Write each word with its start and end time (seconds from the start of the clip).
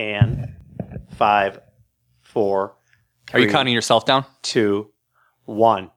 and 0.00 0.54
five, 1.16 1.60
four. 2.22 2.74
Are 3.32 3.38
you 3.38 3.46
three, 3.46 3.52
counting 3.52 3.74
yourself 3.74 4.04
down? 4.06 4.24
Two, 4.42 4.90
one. 5.44 5.90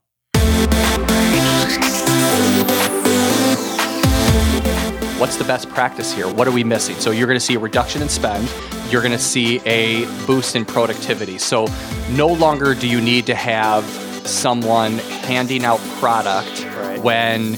What's 5.19 5.37
the 5.37 5.45
best 5.45 5.69
practice 5.69 6.11
here? 6.13 6.27
What 6.27 6.49
are 6.49 6.51
we 6.51 6.65
missing? 6.65 6.95
So 6.97 7.11
you're 7.11 7.27
going 7.27 7.39
to 7.39 7.45
see 7.45 7.53
a 7.53 7.59
reduction 7.59 8.01
in 8.01 8.09
spend. 8.09 8.51
You're 8.89 9.01
going 9.01 9.13
to 9.13 9.17
see 9.17 9.61
a 9.65 10.05
boost 10.27 10.57
in 10.57 10.65
productivity. 10.65 11.37
So 11.37 11.67
no 12.11 12.27
longer 12.27 12.75
do 12.75 12.89
you 12.89 12.99
need 12.99 13.25
to 13.27 13.35
have 13.35 13.85
someone 14.27 14.97
handing 14.97 15.63
out 15.63 15.79
product 15.99 16.65
Right. 16.75 17.01
when 17.01 17.53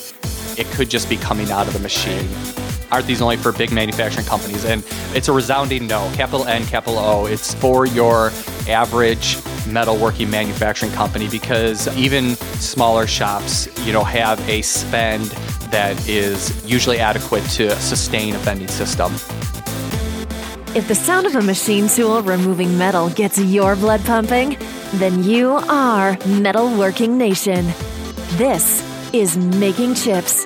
it 0.59 0.67
could 0.75 0.89
just 0.91 1.09
be 1.09 1.17
coming 1.17 1.49
out 1.49 1.65
of 1.65 1.73
the 1.73 1.79
machine. 1.79 2.27
Aren't 2.95 3.07
these 3.07 3.21
only 3.21 3.35
for 3.35 3.51
big 3.51 3.73
manufacturing 3.73 4.25
companies? 4.25 4.63
And 4.63 4.81
it's 5.13 5.27
a 5.27 5.33
resounding 5.33 5.85
no. 5.85 6.09
Capital 6.13 6.45
N, 6.45 6.65
capital 6.65 6.97
O. 6.97 7.25
It's 7.25 7.53
for 7.55 7.85
your 7.85 8.27
average 8.69 9.35
metalworking 9.65 10.29
manufacturing 10.29 10.93
company 10.93 11.27
because 11.27 11.93
even 11.97 12.37
smaller 12.37 13.05
shops, 13.05 13.67
you 13.85 13.91
know, 13.91 14.05
have 14.05 14.39
a 14.47 14.61
spend 14.61 15.25
that 15.71 16.07
is 16.07 16.55
usually 16.65 16.99
adequate 16.99 17.43
to 17.49 17.69
sustain 17.81 18.33
a 18.33 18.37
vending 18.37 18.69
system. 18.69 19.11
If 20.73 20.87
the 20.87 20.95
sound 20.95 21.27
of 21.27 21.35
a 21.35 21.41
machine 21.41 21.89
tool 21.89 22.21
removing 22.21 22.77
metal 22.77 23.09
gets 23.09 23.37
your 23.37 23.75
blood 23.75 24.05
pumping, 24.05 24.55
then 24.93 25.21
you 25.21 25.49
are 25.67 26.15
Metalworking 26.15 27.17
Nation. 27.17 27.65
This 28.37 28.81
is 29.13 29.35
Making 29.35 29.95
Chips, 29.95 30.45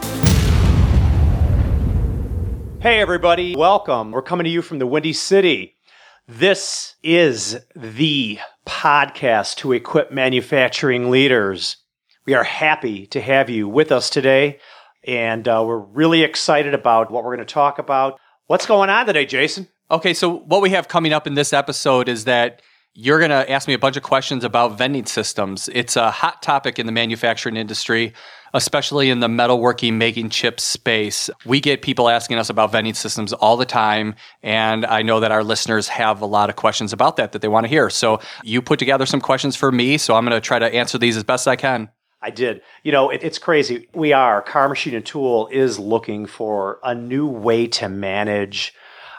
Hey, 2.81 2.99
everybody. 2.99 3.55
Welcome. 3.55 4.09
We're 4.09 4.23
coming 4.23 4.45
to 4.45 4.49
you 4.49 4.63
from 4.63 4.79
the 4.79 4.87
Windy 4.87 5.13
City. 5.13 5.75
This 6.27 6.95
is 7.03 7.59
the 7.75 8.39
podcast 8.65 9.57
to 9.57 9.71
equip 9.73 10.11
manufacturing 10.11 11.11
leaders. 11.11 11.77
We 12.25 12.33
are 12.33 12.43
happy 12.43 13.05
to 13.05 13.21
have 13.21 13.51
you 13.51 13.69
with 13.69 13.91
us 13.91 14.09
today, 14.09 14.57
and 15.03 15.47
uh, 15.47 15.63
we're 15.63 15.77
really 15.77 16.23
excited 16.23 16.73
about 16.73 17.11
what 17.11 17.23
we're 17.23 17.35
going 17.35 17.45
to 17.45 17.53
talk 17.53 17.77
about. 17.77 18.19
What's 18.47 18.65
going 18.65 18.89
on 18.89 19.05
today, 19.05 19.27
Jason? 19.27 19.67
Okay, 19.91 20.15
so 20.15 20.39
what 20.39 20.63
we 20.63 20.71
have 20.71 20.87
coming 20.87 21.13
up 21.13 21.27
in 21.27 21.35
this 21.35 21.53
episode 21.53 22.09
is 22.09 22.25
that 22.25 22.63
you're 22.93 23.19
going 23.19 23.31
to 23.31 23.49
ask 23.49 23.67
me 23.67 23.73
a 23.73 23.79
bunch 23.79 23.95
of 23.95 24.03
questions 24.03 24.43
about 24.43 24.77
vending 24.77 25.05
systems. 25.05 25.69
It's 25.73 25.95
a 25.95 26.11
hot 26.11 26.41
topic 26.41 26.77
in 26.77 26.85
the 26.85 26.91
manufacturing 26.91 27.55
industry, 27.55 28.13
especially 28.53 29.09
in 29.09 29.21
the 29.21 29.27
metalworking, 29.27 29.93
making 29.93 30.29
chips 30.29 30.63
space. 30.63 31.29
We 31.45 31.61
get 31.61 31.81
people 31.81 32.09
asking 32.09 32.37
us 32.37 32.49
about 32.49 32.71
vending 32.71 32.93
systems 32.93 33.31
all 33.31 33.55
the 33.55 33.65
time, 33.65 34.15
and 34.43 34.85
I 34.85 35.03
know 35.03 35.21
that 35.21 35.31
our 35.31 35.43
listeners 35.43 35.87
have 35.87 36.21
a 36.21 36.25
lot 36.25 36.49
of 36.49 36.57
questions 36.57 36.91
about 36.91 37.15
that 37.15 37.31
that 37.31 37.41
they 37.41 37.47
want 37.47 37.63
to 37.63 37.69
hear. 37.69 37.89
So 37.89 38.19
you 38.43 38.61
put 38.61 38.77
together 38.77 39.05
some 39.05 39.21
questions 39.21 39.55
for 39.55 39.71
me, 39.71 39.97
so 39.97 40.15
I'm 40.15 40.25
going 40.25 40.39
to 40.39 40.45
try 40.45 40.59
to 40.59 40.73
answer 40.73 40.97
these 40.97 41.15
as 41.15 41.23
best 41.23 41.47
I 41.47 41.55
can. 41.55 41.89
I 42.21 42.29
did. 42.29 42.61
You 42.83 42.91
know, 42.91 43.09
it, 43.09 43.23
it's 43.23 43.39
crazy. 43.39 43.87
We 43.93 44.11
are, 44.11 44.41
Carr 44.41 44.67
Machine 44.67 44.95
and 44.95 45.05
Tool 45.05 45.47
is 45.49 45.79
looking 45.79 46.25
for 46.25 46.79
a 46.83 46.93
new 46.93 47.25
way 47.25 47.67
to 47.67 47.87
manage 47.87 48.75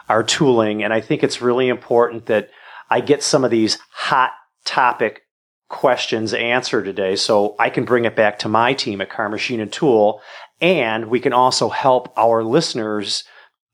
our 0.09 0.23
tooling. 0.23 0.83
And 0.83 0.93
I 0.93 1.01
think 1.01 1.23
it's 1.23 1.41
really 1.41 1.69
important 1.69 2.27
that 2.27 2.49
I 2.93 2.99
get 2.99 3.23
some 3.23 3.43
of 3.43 3.49
these 3.49 3.79
hot 3.89 4.33
topic 4.65 5.21
questions 5.67 6.31
answered 6.31 6.85
today 6.85 7.15
so 7.15 7.55
I 7.57 7.71
can 7.71 7.85
bring 7.85 8.05
it 8.05 8.15
back 8.15 8.37
to 8.39 8.47
my 8.47 8.75
team 8.75 9.01
at 9.01 9.09
Carr 9.09 9.29
Machine 9.29 9.59
and 9.59 9.73
Tool. 9.73 10.21
And 10.61 11.07
we 11.07 11.19
can 11.19 11.33
also 11.33 11.69
help 11.69 12.13
our 12.15 12.43
listeners 12.43 13.23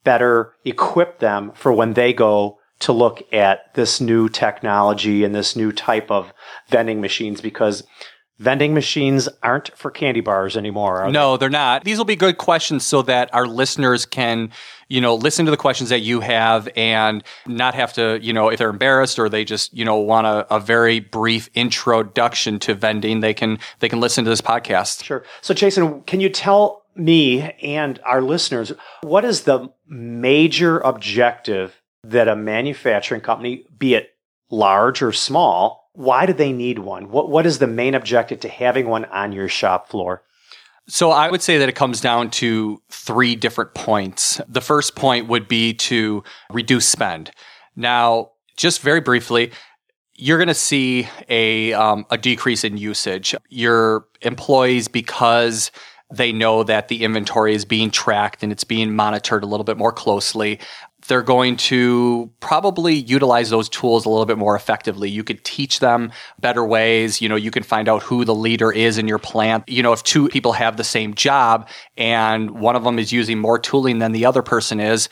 better 0.05 0.53
equip 0.63 1.19
them 1.19 1.51
for 1.53 1.73
when 1.73 1.95
they 1.95 2.13
go 2.13 2.59
to 2.79 2.93
look 2.93 3.21
at 3.33 3.73
this 3.73 3.99
new 3.99 4.29
technology 4.29 5.25
and 5.25 5.35
this 5.35 5.53
new 5.53 5.73
type 5.73 6.09
of 6.09 6.31
vending 6.69 7.01
machines 7.01 7.41
because 7.41 7.83
vending 8.37 8.73
machines 8.73 9.27
aren't 9.43 9.77
for 9.77 9.91
candy 9.91 10.21
bars 10.21 10.55
anymore. 10.55 11.11
No, 11.11 11.35
they're 11.35 11.49
not. 11.49 11.83
These 11.83 11.97
will 11.97 12.05
be 12.05 12.15
good 12.15 12.37
questions 12.37 12.85
so 12.85 13.01
that 13.01 13.33
our 13.33 13.45
listeners 13.45 14.05
can, 14.05 14.51
you 14.89 14.99
know, 14.99 15.15
listen 15.15 15.45
to 15.45 15.51
the 15.51 15.57
questions 15.57 15.89
that 15.91 15.99
you 15.99 16.19
have 16.19 16.67
and 16.75 17.23
not 17.45 17.75
have 17.75 17.93
to, 17.93 18.19
you 18.21 18.33
know, 18.33 18.49
if 18.49 18.57
they're 18.57 18.69
embarrassed 18.69 19.19
or 19.19 19.29
they 19.29 19.45
just, 19.45 19.73
you 19.73 19.85
know, 19.85 19.97
want 19.97 20.27
a, 20.27 20.55
a 20.55 20.59
very 20.59 20.99
brief 20.99 21.49
introduction 21.53 22.59
to 22.59 22.73
vending, 22.73 23.19
they 23.19 23.33
can 23.33 23.59
they 23.79 23.87
can 23.87 23.99
listen 23.99 24.23
to 24.23 24.29
this 24.29 24.41
podcast. 24.41 25.03
Sure. 25.03 25.23
So, 25.41 25.53
Jason, 25.53 26.01
can 26.01 26.19
you 26.19 26.29
tell 26.29 26.83
me 26.95 27.51
and 27.61 27.99
our 28.03 28.21
listeners 28.21 28.73
what 29.01 29.23
is 29.23 29.43
the 29.43 29.69
major 29.87 30.79
objective 30.79 31.81
that 32.03 32.27
a 32.27 32.35
manufacturing 32.35 33.21
company, 33.21 33.65
be 33.77 33.93
it 33.93 34.15
large 34.49 35.01
or 35.01 35.11
small, 35.11 35.89
why 35.93 36.25
do 36.25 36.33
they 36.33 36.51
need 36.51 36.79
one? 36.79 37.09
What 37.09 37.29
What 37.29 37.45
is 37.45 37.59
the 37.59 37.67
main 37.67 37.93
objective 37.93 38.39
to 38.41 38.49
having 38.49 38.87
one 38.87 39.05
on 39.05 39.33
your 39.33 39.47
shop 39.47 39.89
floor? 39.89 40.23
So 40.89 41.11
I 41.11 41.29
would 41.29 41.43
say 41.43 41.59
that 41.59 41.69
it 41.69 41.75
comes 41.75 42.01
down 42.01 42.31
to 42.31 42.81
three 42.89 43.35
different 43.35 43.75
points. 43.75 44.41
The 44.47 44.59
first 44.59 44.95
point 44.95 45.27
would 45.27 45.47
be 45.47 45.73
to 45.75 46.23
reduce 46.51 46.87
spend. 46.87 47.31
Now, 47.75 48.31
just 48.57 48.81
very 48.81 48.99
briefly, 48.99 49.51
you're 50.15 50.39
going 50.39 50.47
to 50.47 50.53
see 50.53 51.07
a 51.29 51.73
um, 51.73 52.05
a 52.09 52.17
decrease 52.17 52.63
in 52.63 52.75
usage. 52.75 53.35
Your 53.49 54.05
employees, 54.21 54.87
because 54.87 55.71
they 56.11 56.31
know 56.31 56.63
that 56.63 56.87
the 56.87 57.03
inventory 57.03 57.53
is 57.53 57.65
being 57.65 57.91
tracked 57.91 58.41
and 58.41 58.51
it's 58.51 58.63
being 58.63 58.95
monitored 58.95 59.43
a 59.43 59.45
little 59.45 59.63
bit 59.63 59.77
more 59.77 59.91
closely. 59.91 60.59
They're 61.07 61.23
going 61.23 61.55
to 61.57 62.29
probably 62.39 62.93
utilize 62.95 63.49
those 63.49 63.69
tools 63.69 64.05
a 64.05 64.09
little 64.09 64.25
bit 64.25 64.37
more 64.37 64.55
effectively. 64.55 65.09
You 65.09 65.23
could 65.23 65.43
teach 65.43 65.79
them 65.79 66.11
better 66.39 66.63
ways. 66.63 67.21
You 67.21 67.29
know, 67.29 67.35
you 67.35 67.51
can 67.51 67.63
find 67.63 67.89
out 67.89 68.03
who 68.03 68.25
the 68.25 68.35
leader 68.35 68.71
is 68.71 68.97
in 68.97 69.07
your 69.07 69.17
plant. 69.17 69.67
You 69.67 69.81
know, 69.81 69.93
if 69.93 70.03
two 70.03 70.29
people 70.29 70.51
have 70.53 70.77
the 70.77 70.83
same 70.83 71.13
job 71.15 71.67
and 71.97 72.51
one 72.51 72.75
of 72.75 72.83
them 72.83 72.99
is 72.99 73.11
using 73.11 73.39
more 73.39 73.57
tooling 73.57 73.99
than 73.99 74.11
the 74.11 74.25
other 74.25 74.41
person 74.43 74.79
is, 74.79 75.09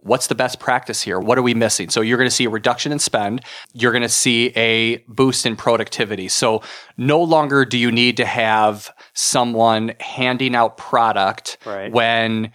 what's 0.00 0.28
the 0.28 0.34
best 0.34 0.60
practice 0.60 1.02
here? 1.02 1.18
What 1.18 1.38
are 1.38 1.42
we 1.42 1.54
missing? 1.54 1.90
So 1.90 2.00
you're 2.00 2.18
going 2.18 2.30
to 2.30 2.34
see 2.34 2.44
a 2.44 2.50
reduction 2.50 2.92
in 2.92 2.98
spend. 2.98 3.44
You're 3.74 3.92
going 3.92 4.02
to 4.02 4.08
see 4.08 4.52
a 4.56 4.98
boost 5.08 5.44
in 5.44 5.56
productivity. 5.56 6.28
So 6.28 6.62
no 6.96 7.20
longer 7.22 7.64
do 7.64 7.76
you 7.76 7.90
need 7.90 8.16
to 8.18 8.24
have 8.24 8.90
someone 9.12 9.92
handing 10.00 10.54
out 10.54 10.76
product 10.78 11.58
Right. 11.66 11.92
when 11.92 12.52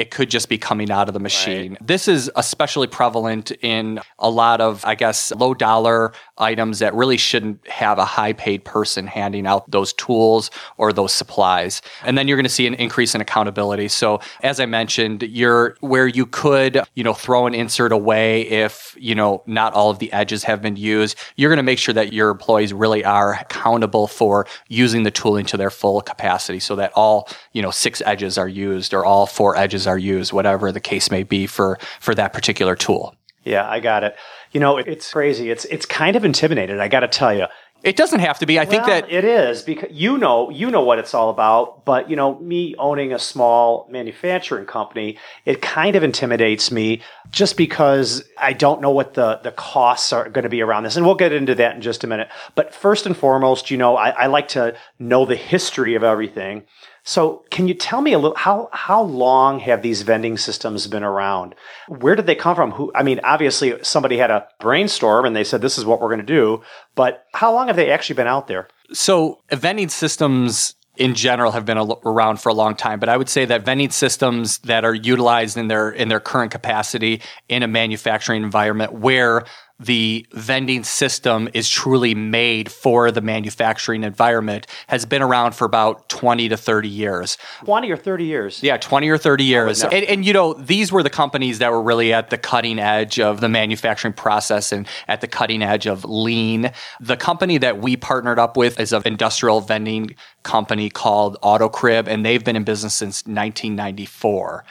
it 0.00 0.10
could 0.10 0.30
just 0.30 0.48
be 0.48 0.56
coming 0.56 0.90
out 0.90 1.08
of 1.08 1.14
the 1.14 1.20
machine. 1.20 1.76
This 1.82 2.08
is 2.08 2.30
especially 2.34 2.86
prevalent 2.86 3.52
in 3.60 4.00
a 4.18 4.30
lot 4.30 4.62
of, 4.62 4.82
I 4.86 4.94
guess, 4.94 5.30
low 5.32 5.52
dollar 5.52 6.14
items 6.38 6.78
that 6.78 6.94
really 6.94 7.18
shouldn't 7.18 7.68
have 7.68 7.98
a 7.98 8.06
high 8.06 8.32
paid 8.32 8.64
person 8.64 9.06
handing 9.06 9.46
out 9.46 9.70
those 9.70 9.92
tools 9.92 10.50
or 10.78 10.90
those 10.94 11.12
supplies. 11.12 11.82
And 12.02 12.16
then 12.16 12.26
you're 12.26 12.38
going 12.38 12.44
to 12.44 12.48
see 12.48 12.66
an 12.66 12.72
increase 12.74 13.14
in 13.14 13.20
accountability. 13.20 13.88
So 13.88 14.20
as 14.42 14.58
I 14.58 14.64
mentioned, 14.64 15.22
you're 15.22 15.76
where 15.80 16.06
you 16.06 16.24
could, 16.24 16.80
you 16.94 17.04
know, 17.04 17.12
throw 17.12 17.46
an 17.46 17.54
insert 17.54 17.92
away 17.92 18.48
if, 18.48 18.96
you 18.98 19.14
know, 19.14 19.42
not 19.44 19.74
all 19.74 19.90
of 19.90 19.98
the 19.98 20.10
edges 20.14 20.44
have 20.44 20.62
been 20.62 20.76
used. 20.76 21.18
You're 21.36 21.50
going 21.50 21.58
to 21.58 21.62
make 21.62 21.78
sure 21.78 21.92
that 21.92 22.14
your 22.14 22.30
employees 22.30 22.72
really 22.72 23.04
are 23.04 23.34
accountable 23.34 24.06
for 24.06 24.46
using 24.68 25.02
the 25.02 25.10
tooling 25.10 25.44
to 25.44 25.58
their 25.58 25.68
full 25.68 26.00
capacity 26.00 26.58
so 26.58 26.74
that 26.76 26.90
all, 26.94 27.28
you 27.52 27.60
know, 27.60 27.70
six 27.70 28.00
edges 28.06 28.38
are 28.38 28.48
used 28.48 28.94
or 28.94 29.04
all 29.04 29.26
four 29.26 29.56
edges 29.56 29.86
are 29.90 29.98
used, 29.98 30.32
whatever 30.32 30.72
the 30.72 30.80
case 30.80 31.10
may 31.10 31.22
be 31.22 31.46
for 31.46 31.78
for 32.00 32.14
that 32.14 32.32
particular 32.32 32.76
tool. 32.76 33.14
Yeah, 33.44 33.68
I 33.68 33.80
got 33.80 34.04
it. 34.04 34.16
You 34.52 34.60
know, 34.60 34.78
it's 34.78 35.12
crazy. 35.12 35.50
It's 35.50 35.64
it's 35.66 35.86
kind 35.86 36.16
of 36.16 36.24
intimidated. 36.24 36.80
I 36.80 36.88
got 36.88 37.00
to 37.00 37.08
tell 37.08 37.34
you. 37.34 37.46
It 37.82 37.96
doesn't 37.96 38.20
have 38.20 38.38
to 38.40 38.46
be. 38.46 38.60
I 38.60 38.66
think 38.66 38.84
that 38.84 39.10
it 39.10 39.24
is 39.24 39.62
because 39.62 39.90
you 39.90 40.18
know 40.18 40.50
you 40.50 40.70
know 40.70 40.84
what 40.84 40.98
it's 40.98 41.14
all 41.14 41.30
about. 41.30 41.86
But 41.86 42.10
you 42.10 42.16
know, 42.16 42.38
me 42.38 42.74
owning 42.78 43.14
a 43.14 43.18
small 43.18 43.88
manufacturing 43.90 44.66
company, 44.66 45.16
it 45.46 45.62
kind 45.62 45.96
of 45.96 46.02
intimidates 46.02 46.70
me 46.70 47.00
just 47.30 47.56
because 47.56 48.22
I 48.36 48.52
don't 48.52 48.82
know 48.82 48.90
what 48.90 49.14
the 49.14 49.40
the 49.42 49.52
costs 49.52 50.12
are 50.12 50.28
going 50.28 50.42
to 50.42 50.50
be 50.50 50.60
around 50.60 50.82
this, 50.82 50.96
and 50.96 51.06
we'll 51.06 51.14
get 51.14 51.32
into 51.32 51.54
that 51.54 51.74
in 51.74 51.80
just 51.80 52.04
a 52.04 52.06
minute. 52.06 52.28
But 52.54 52.74
first 52.74 53.06
and 53.06 53.16
foremost, 53.16 53.70
you 53.70 53.78
know, 53.78 53.96
I, 53.96 54.10
I 54.10 54.26
like 54.26 54.48
to 54.48 54.76
know 54.98 55.24
the 55.24 55.36
history 55.36 55.94
of 55.94 56.04
everything. 56.04 56.64
So, 57.04 57.44
can 57.50 57.66
you 57.66 57.74
tell 57.74 58.00
me 58.00 58.12
a 58.12 58.18
little 58.18 58.36
how 58.36 58.68
how 58.72 59.02
long 59.02 59.60
have 59.60 59.82
these 59.82 60.02
vending 60.02 60.36
systems 60.36 60.86
been 60.86 61.02
around? 61.02 61.54
Where 61.88 62.14
did 62.14 62.26
they 62.26 62.34
come 62.34 62.54
from? 62.54 62.72
Who? 62.72 62.92
I 62.94 63.02
mean, 63.02 63.20
obviously 63.24 63.74
somebody 63.82 64.18
had 64.18 64.30
a 64.30 64.46
brainstorm 64.60 65.24
and 65.24 65.34
they 65.34 65.44
said 65.44 65.62
this 65.62 65.78
is 65.78 65.84
what 65.84 66.00
we're 66.00 66.08
going 66.08 66.20
to 66.20 66.26
do. 66.26 66.62
But 66.94 67.24
how 67.32 67.52
long 67.52 67.68
have 67.68 67.76
they 67.76 67.90
actually 67.90 68.16
been 68.16 68.26
out 68.26 68.48
there? 68.48 68.68
So, 68.92 69.40
vending 69.50 69.88
systems 69.88 70.74
in 70.96 71.14
general 71.14 71.52
have 71.52 71.64
been 71.64 71.78
around 71.78 72.40
for 72.40 72.50
a 72.50 72.54
long 72.54 72.74
time, 72.74 73.00
but 73.00 73.08
I 73.08 73.16
would 73.16 73.28
say 73.28 73.46
that 73.46 73.64
vending 73.64 73.90
systems 73.90 74.58
that 74.58 74.84
are 74.84 74.94
utilized 74.94 75.56
in 75.56 75.68
their 75.68 75.90
in 75.90 76.08
their 76.08 76.20
current 76.20 76.52
capacity 76.52 77.22
in 77.48 77.62
a 77.62 77.68
manufacturing 77.68 78.42
environment 78.42 78.92
where 78.92 79.44
the 79.80 80.26
vending 80.32 80.84
system 80.84 81.48
is 81.54 81.68
truly 81.68 82.14
made 82.14 82.70
for 82.70 83.10
the 83.10 83.22
manufacturing 83.22 84.04
environment 84.04 84.66
has 84.88 85.06
been 85.06 85.22
around 85.22 85.52
for 85.52 85.64
about 85.64 86.08
20 86.10 86.50
to 86.50 86.56
30 86.56 86.88
years. 86.88 87.38
20 87.64 87.90
or 87.90 87.96
30 87.96 88.24
years? 88.24 88.62
Yeah, 88.62 88.76
20 88.76 89.08
or 89.08 89.16
30 89.16 89.44
years. 89.44 89.82
and, 89.82 90.04
and, 90.04 90.26
you 90.26 90.34
know, 90.34 90.52
these 90.52 90.92
were 90.92 91.02
the 91.02 91.10
companies 91.10 91.58
that 91.60 91.72
were 91.72 91.82
really 91.82 92.12
at 92.12 92.28
the 92.28 92.36
cutting 92.36 92.78
edge 92.78 93.18
of 93.18 93.40
the 93.40 93.48
manufacturing 93.48 94.12
process 94.12 94.70
and 94.70 94.86
at 95.08 95.22
the 95.22 95.26
cutting 95.26 95.62
edge 95.62 95.86
of 95.86 96.04
lean. 96.04 96.72
The 97.00 97.16
company 97.16 97.56
that 97.58 97.80
we 97.80 97.96
partnered 97.96 98.38
up 98.38 98.58
with 98.58 98.78
is 98.78 98.92
an 98.92 99.02
industrial 99.06 99.62
vending 99.62 100.14
company 100.42 100.90
called 100.90 101.38
AutoCrib, 101.42 102.06
and 102.06 102.24
they've 102.24 102.44
been 102.44 102.56
in 102.56 102.64
business 102.64 102.94
since 102.94 103.22
1994. 103.26 104.64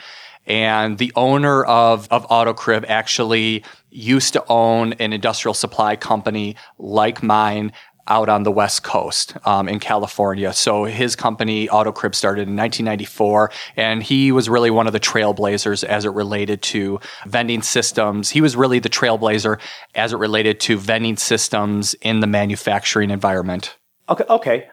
And 0.46 0.98
the 0.98 1.12
owner 1.14 1.64
of, 1.64 2.08
of 2.10 2.26
AutoCrib 2.28 2.84
actually 2.88 3.62
used 3.90 4.32
to 4.34 4.44
own 4.48 4.92
an 4.94 5.12
industrial 5.12 5.54
supply 5.54 5.96
company 5.96 6.56
like 6.78 7.22
mine 7.22 7.72
out 8.08 8.28
on 8.28 8.42
the 8.42 8.50
West 8.50 8.82
Coast 8.82 9.36
um, 9.46 9.68
in 9.68 9.78
California. 9.78 10.52
So 10.52 10.84
his 10.84 11.14
company, 11.14 11.68
AutoCrib, 11.68 12.14
started 12.14 12.48
in 12.48 12.56
1994, 12.56 13.52
and 13.76 14.02
he 14.02 14.32
was 14.32 14.48
really 14.48 14.70
one 14.70 14.86
of 14.86 14.92
the 14.92 15.00
trailblazers 15.00 15.84
as 15.84 16.04
it 16.04 16.10
related 16.10 16.60
to 16.62 16.98
vending 17.26 17.62
systems. 17.62 18.30
He 18.30 18.40
was 18.40 18.56
really 18.56 18.80
the 18.80 18.88
trailblazer 18.88 19.60
as 19.94 20.12
it 20.12 20.16
related 20.16 20.60
to 20.60 20.76
vending 20.76 21.16
systems 21.16 21.94
in 22.02 22.20
the 22.20 22.26
manufacturing 22.26 23.10
environment. 23.10 23.76
Okay, 24.08 24.24
okay 24.28 24.68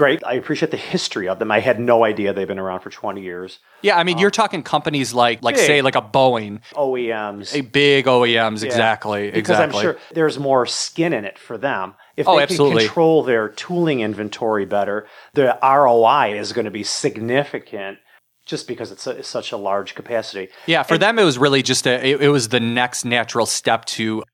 great. 0.00 0.24
I 0.24 0.32
appreciate 0.32 0.70
the 0.70 0.78
history 0.78 1.28
of 1.28 1.38
them. 1.38 1.50
I 1.50 1.60
had 1.60 1.78
no 1.78 2.04
idea 2.06 2.32
they've 2.32 2.48
been 2.48 2.58
around 2.58 2.80
for 2.80 2.88
20 2.88 3.20
years. 3.20 3.58
Yeah, 3.82 3.98
I 3.98 4.02
mean, 4.02 4.14
um, 4.14 4.22
you're 4.22 4.30
talking 4.30 4.62
companies 4.62 5.12
like, 5.12 5.42
like 5.42 5.56
big. 5.56 5.66
say, 5.66 5.82
like 5.82 5.94
a 5.94 6.00
Boeing, 6.00 6.62
OEMs, 6.72 7.54
a 7.54 7.60
big 7.60 8.06
OEMs, 8.06 8.62
yeah. 8.62 8.66
exactly. 8.66 9.30
Because 9.30 9.50
exactly. 9.50 9.78
I'm 9.78 9.82
sure 9.82 9.98
there's 10.14 10.38
more 10.38 10.64
skin 10.64 11.12
in 11.12 11.26
it 11.26 11.38
for 11.38 11.58
them. 11.58 11.96
If 12.16 12.26
oh, 12.26 12.36
they 12.36 12.44
absolutely. 12.44 12.80
can 12.80 12.88
control 12.88 13.22
their 13.24 13.50
tooling 13.50 14.00
inventory 14.00 14.64
better, 14.64 15.06
the 15.34 15.58
ROI 15.62 16.38
is 16.38 16.54
going 16.54 16.64
to 16.64 16.70
be 16.70 16.82
significant 16.82 17.98
just 18.46 18.66
because 18.66 18.90
it's, 18.90 19.06
a, 19.06 19.10
it's, 19.10 19.28
such 19.28 19.52
a 19.52 19.58
large 19.58 19.94
capacity. 19.94 20.48
Yeah, 20.64 20.82
for 20.82 20.94
and, 20.94 21.02
them 21.02 21.18
it 21.18 21.24
was 21.24 21.36
really 21.36 21.62
just 21.62 21.86
a 21.86 22.02
it, 22.02 22.22
it, 22.22 22.28
was 22.28 22.48
the 22.48 22.58
next 22.58 23.04
natural 23.04 23.44
step 23.44 23.84
to 23.84 24.24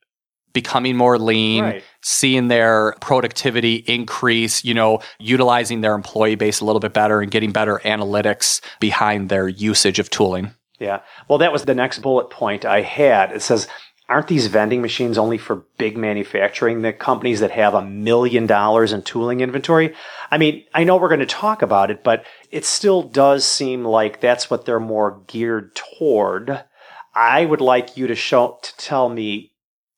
becoming 0.57 0.97
more 0.97 1.19
lean, 1.19 1.63
right. 1.63 1.83
seeing 2.01 2.47
their 2.47 2.95
productivity 2.99 3.75
increase, 3.85 4.65
you 4.65 4.73
know, 4.73 4.99
utilizing 5.19 5.81
their 5.81 5.93
employee 5.93 6.33
base 6.33 6.61
a 6.61 6.65
little 6.65 6.79
bit 6.79 6.93
better 6.93 7.21
and 7.21 7.29
getting 7.29 7.51
better 7.51 7.79
analytics 7.85 8.59
behind 8.79 9.29
their 9.29 9.47
usage 9.47 9.99
of 9.99 10.09
tooling. 10.09 10.49
Yeah. 10.79 11.01
Well, 11.27 11.37
that 11.37 11.53
was 11.53 11.65
the 11.65 11.75
next 11.75 11.99
bullet 11.99 12.31
point 12.31 12.65
I 12.65 12.81
had. 12.81 13.31
It 13.31 13.43
says, 13.43 13.67
aren't 14.09 14.29
these 14.29 14.47
vending 14.47 14.81
machines 14.81 15.19
only 15.19 15.37
for 15.37 15.67
big 15.77 15.95
manufacturing, 15.95 16.81
the 16.81 16.91
companies 16.91 17.39
that 17.41 17.51
have 17.51 17.75
a 17.75 17.85
million 17.85 18.47
dollars 18.47 18.93
in 18.93 19.03
tooling 19.03 19.41
inventory? 19.41 19.93
I 20.31 20.39
mean, 20.39 20.63
I 20.73 20.85
know 20.85 20.97
we're 20.97 21.09
going 21.09 21.19
to 21.19 21.27
talk 21.27 21.61
about 21.61 21.91
it, 21.91 22.03
but 22.03 22.25
it 22.49 22.65
still 22.65 23.03
does 23.03 23.45
seem 23.45 23.85
like 23.85 24.21
that's 24.21 24.49
what 24.49 24.65
they're 24.65 24.79
more 24.79 25.21
geared 25.27 25.75
toward. 25.75 26.63
I 27.13 27.45
would 27.45 27.61
like 27.61 27.95
you 27.95 28.07
to 28.07 28.15
show, 28.15 28.57
to 28.63 28.77
tell 28.77 29.07
me 29.07 29.51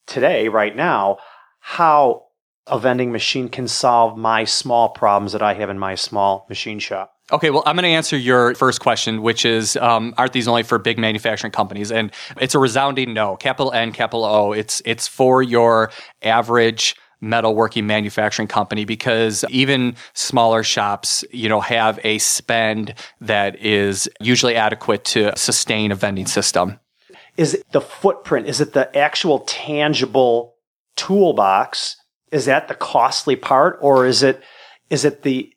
today, 0.09 0.49
right 0.49 0.75
now, 0.75 1.19
how 1.59 2.25
a 2.67 2.79
vending 2.79 3.11
machine 3.11 3.49
can 3.49 3.67
solve 3.67 4.17
my 4.17 4.43
small 4.43 4.89
problems 4.89 5.31
that 5.31 5.41
I 5.41 5.53
have 5.53 5.69
in 5.69 5.79
my 5.79 5.95
small 5.95 6.45
machine 6.49 6.79
shop. 6.79 7.13
Okay, 7.31 7.51
well, 7.51 7.61
I'm 7.65 7.75
going 7.75 7.83
to 7.83 7.89
answer 7.89 8.17
your 8.17 8.55
first 8.55 8.81
question, 8.81 9.21
which 9.21 9.45
is 9.45 9.77
um, 9.77 10.13
aren't 10.17 10.33
these 10.33 10.47
only 10.47 10.63
for 10.63 10.79
big 10.79 10.97
manufacturing 10.97 11.51
companies? 11.51 11.91
And 11.91 12.11
it's 12.41 12.55
a 12.55 12.59
resounding 12.59 13.13
no. 13.13 13.35
Capital 13.37 13.71
N, 13.71 13.91
capital 13.91 14.25
O. 14.25 14.51
It's 14.51 14.81
it's 14.83 15.07
for 15.07 15.43
your 15.43 15.91
average 16.23 16.95
metalworking 17.21 17.83
manufacturing 17.83 18.47
company 18.47 18.85
because 18.85 19.45
even 19.49 19.95
smaller 20.13 20.63
shops, 20.63 21.23
you 21.31 21.49
know, 21.49 21.59
have 21.59 21.99
a 22.03 22.17
spend 22.17 22.93
that 23.21 23.57
is 23.63 24.09
usually 24.19 24.55
adequate 24.55 25.03
to 25.03 25.31
sustain 25.35 25.91
a 25.91 25.95
vending 25.95 26.25
system. 26.25 26.79
Is 27.39 27.53
it 27.53 27.71
the 27.71 27.79
footprint? 27.79 28.47
Is 28.47 28.59
it 28.59 28.73
the 28.73 28.93
actual 28.97 29.39
tangible 29.39 30.55
toolbox? 30.97 31.95
Is 32.33 32.45
that 32.45 32.67
the 32.67 32.75
costly 32.75 33.37
part, 33.37 33.79
or 33.81 34.05
is 34.05 34.23
it 34.23 34.43
is 34.89 35.05
it 35.05 35.23
the 35.23 35.53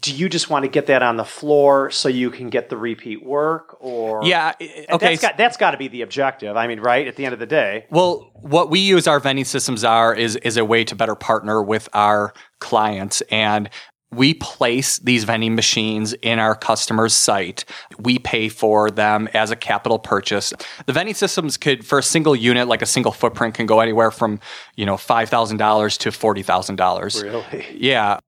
do 0.00 0.14
you 0.14 0.28
just 0.28 0.50
want 0.50 0.64
to 0.64 0.68
get 0.68 0.86
that 0.86 1.02
on 1.02 1.16
the 1.16 1.24
floor 1.24 1.90
so 1.90 2.08
you 2.08 2.30
can 2.30 2.50
get 2.50 2.68
the 2.68 2.76
repeat 2.76 3.24
work 3.24 3.76
or 3.80 4.24
yeah 4.24 4.52
okay 4.90 5.10
that's 5.10 5.22
got, 5.22 5.36
that's 5.36 5.56
got 5.56 5.70
to 5.72 5.76
be 5.76 5.88
the 5.88 6.02
objective 6.02 6.56
i 6.56 6.66
mean 6.66 6.80
right 6.80 7.06
at 7.06 7.16
the 7.16 7.24
end 7.24 7.32
of 7.32 7.38
the 7.38 7.46
day 7.46 7.84
well 7.90 8.32
what 8.34 8.70
we 8.70 8.80
use 8.80 9.06
our 9.06 9.20
vending 9.20 9.44
systems 9.44 9.84
are 9.84 10.14
is 10.14 10.36
is 10.36 10.56
a 10.56 10.64
way 10.64 10.84
to 10.84 10.96
better 10.96 11.14
partner 11.14 11.62
with 11.62 11.88
our 11.92 12.32
clients 12.58 13.20
and 13.30 13.68
we 14.14 14.34
place 14.34 14.98
these 14.98 15.24
vending 15.24 15.54
machines 15.54 16.12
in 16.22 16.38
our 16.38 16.54
customer's 16.54 17.14
site. 17.14 17.64
We 17.98 18.18
pay 18.18 18.48
for 18.48 18.90
them 18.90 19.28
as 19.34 19.50
a 19.50 19.56
capital 19.56 19.98
purchase. 19.98 20.52
The 20.86 20.92
vending 20.92 21.14
systems 21.14 21.56
could, 21.56 21.86
for 21.86 21.98
a 21.98 22.02
single 22.02 22.36
unit, 22.36 22.68
like 22.68 22.82
a 22.82 22.86
single 22.86 23.12
footprint, 23.12 23.54
can 23.54 23.66
go 23.66 23.80
anywhere 23.80 24.10
from 24.10 24.40
you 24.76 24.86
know 24.86 24.96
five 24.96 25.28
thousand 25.28 25.58
dollars 25.58 25.98
to 25.98 26.12
forty 26.12 26.42
thousand 26.42 26.76
dollars. 26.76 27.22
Really? 27.22 27.66
Yeah. 27.74 28.18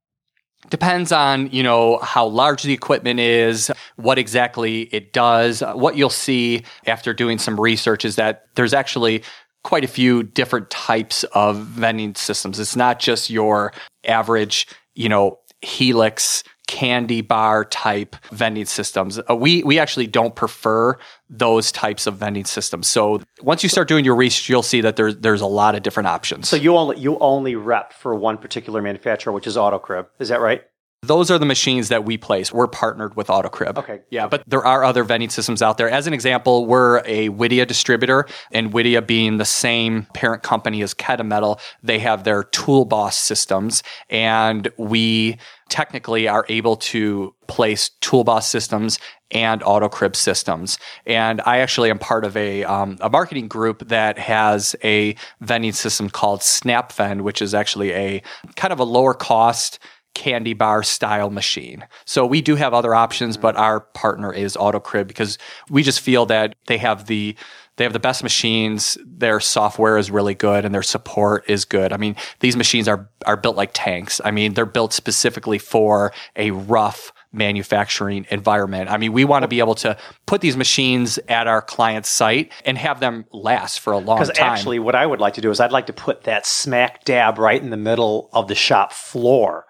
Depends 0.69 1.13
on 1.13 1.51
you 1.51 1.63
know 1.63 1.99
how 1.99 2.27
large 2.27 2.63
the 2.65 2.73
equipment 2.73 3.21
is, 3.21 3.71
what 3.97 4.19
exactly 4.19 4.83
it 4.93 5.13
does. 5.13 5.61
What 5.61 5.97
you'll 5.97 6.11
see 6.11 6.65
after 6.87 7.15
doing 7.15 7.39
some 7.39 7.61
research 7.61 8.05
is 8.05 8.17
that 8.17 8.47
there's 8.57 8.75
actually 8.75 9.23
quite 9.63 9.85
a 9.85 9.89
few 9.89 10.23
different 10.23 10.71
types 10.71 11.25
of 11.35 11.59
vending 11.59 12.15
systems. 12.15 12.61
It's 12.61 12.77
not 12.77 13.01
just 13.01 13.31
your 13.31 13.73
average, 14.05 14.69
you 14.95 15.09
know, 15.09 15.41
Helix 15.63 16.43
candy 16.67 17.21
bar 17.21 17.65
type 17.65 18.17
vending 18.33 18.67
systems. 18.67 19.21
Uh, 19.31 19.37
we 19.37 19.63
we 19.63 19.79
actually 19.79 20.07
don't 20.07 20.35
prefer 20.35 20.97
those 21.31 21.71
types 21.71 22.07
of 22.07 22.17
vending 22.17 22.45
systems. 22.45 22.89
So 22.89 23.23
once 23.41 23.63
you 23.63 23.69
start 23.69 23.89
doing 23.89 24.05
your 24.05 24.17
research, 24.17 24.49
you'll 24.49 24.63
see 24.63 24.81
that 24.81 24.97
there's 24.97 25.17
there's 25.19 25.41
a 25.41 25.47
lot 25.47 25.75
of 25.75 25.83
different 25.83 26.09
options. 26.09 26.49
So 26.49 26.57
you 26.57 26.77
only 26.77 26.99
you 26.99 27.19
only 27.19 27.55
rep 27.55 27.93
for 27.93 28.15
one 28.15 28.39
particular 28.39 28.83
manufacturer, 28.83 29.33
which 29.33 29.47
is 29.47 29.57
AutoCrib. 29.57 30.07
Is 30.19 30.29
that 30.29 30.41
right? 30.41 30.65
Those 31.03 31.31
are 31.31 31.39
the 31.39 31.47
machines 31.47 31.89
that 31.89 32.05
we 32.05 32.17
place. 32.17 32.53
We're 32.53 32.67
partnered 32.67 33.17
with 33.17 33.29
AutoCrib. 33.29 33.79
Okay. 33.79 34.01
Yeah, 34.11 34.27
but 34.27 34.43
there 34.47 34.65
are 34.65 34.83
other 34.83 35.05
vending 35.05 35.31
systems 35.31 35.63
out 35.63 35.79
there. 35.79 35.89
As 35.89 36.07
an 36.07 36.13
example, 36.13 36.67
we're 36.67 36.99
a 37.05 37.29
Widia 37.29 37.67
distributor, 37.67 38.27
and 38.51 38.73
Widia 38.73 39.07
being 39.07 39.37
the 39.37 39.45
same 39.45 40.07
parent 40.15 40.43
company 40.43 40.83
as 40.83 40.95
Kennametal, 40.95 41.61
they 41.83 41.99
have 42.01 42.25
their 42.25 42.45
Toolboss 42.45 43.13
systems, 43.13 43.83
and 44.11 44.69
we 44.77 45.39
technically 45.69 46.29
are 46.29 46.47
able 46.49 46.77
to 46.77 47.35
place 47.47 47.91
Toolboss 48.01 48.45
systems 48.45 48.99
and 49.31 49.61
AutoCrib 49.63 50.15
systems. 50.15 50.79
And 51.05 51.41
I 51.45 51.59
actually 51.59 51.91
am 51.91 51.99
part 51.99 52.25
of 52.25 52.37
a, 52.37 52.65
um, 52.65 52.97
a 53.01 53.11
marketing 53.11 53.49
group 53.49 53.89
that 53.89 54.19
has 54.19 54.77
a 54.85 55.17
vending 55.41 55.73
system 55.73 56.09
called 56.09 56.41
SnapVend, 56.41 57.23
which 57.23 57.43
is 57.43 57.55
actually 57.55 57.93
a 57.93 58.23
kind 58.55 58.73
of 58.73 58.79
a 58.79 58.85
lower 58.85 59.15
cost 59.15 59.79
candy 60.17 60.55
bar 60.55 60.83
style 60.83 61.31
machine. 61.31 61.87
So 62.07 62.25
we 62.25 62.41
do 62.41 62.57
have 62.57 62.73
other 62.73 62.95
options, 62.95 63.37
but 63.37 63.55
mm-hmm. 63.55 63.65
our 63.65 63.81
partner 63.81 64.33
is 64.33 64.57
AutoCrib 64.57 65.07
because 65.07 65.37
we 65.69 65.83
just 65.83 66.01
feel 66.01 66.25
that 66.27 66.55
they 66.67 66.79
have 66.79 67.07
the 67.07 67.37
they 67.77 67.85
have 67.85 67.93
the 67.93 67.99
best 67.99 68.23
machines, 68.23 68.97
their 69.05 69.39
software 69.39 69.99
is 69.99 70.11
really 70.11 70.35
good 70.35 70.65
and 70.65 70.75
their 70.75 70.83
support 70.83 71.45
is 71.47 71.67
good. 71.67 71.93
I 71.93 71.99
mean, 71.99 72.17
these 72.41 72.57
machines 72.57 72.89
are 72.89 73.11
are 73.27 73.37
built 73.37 73.57
like 73.57 73.71
tanks. 73.75 74.19
I 74.25 74.31
mean, 74.31 74.55
they're 74.55 74.65
built 74.65 74.95
specifically 74.95 75.59
for 75.59 76.13
a 76.35 76.51
rough 76.53 77.13
manufacturing 77.31 78.27
environment. 78.31 78.91
I 78.91 78.97
mean, 78.97 79.13
we 79.13 79.27
want 79.27 79.43
to 79.43 79.49
be 79.49 79.59
able 79.59 79.75
to 79.77 79.99
put 80.25 80.41
these 80.41 80.57
machines 80.57 81.19
at 81.29 81.47
our 81.47 81.61
client's 81.61 82.09
site 82.09 82.51
and 82.65 82.79
have 82.79 83.01
them 83.01 83.27
last 83.31 83.81
for 83.81 83.93
a 83.93 83.99
long 83.99 84.17
time. 84.17 84.29
Because 84.29 84.39
actually, 84.39 84.79
what 84.79 84.95
I 84.95 85.05
would 85.05 85.21
like 85.21 85.35
to 85.35 85.43
do 85.43 85.51
is 85.51 85.61
I'd 85.61 85.73
like 85.73 85.89
to 85.89 85.93
put 85.93 86.23
that 86.23 86.47
smack 86.47 87.05
dab 87.05 87.39
right 87.39 87.61
in 87.61 87.69
the 87.69 87.77
middle 87.77 88.31
of 88.33 88.49
the 88.49 88.55
shop 88.55 88.95
floor 88.95 89.67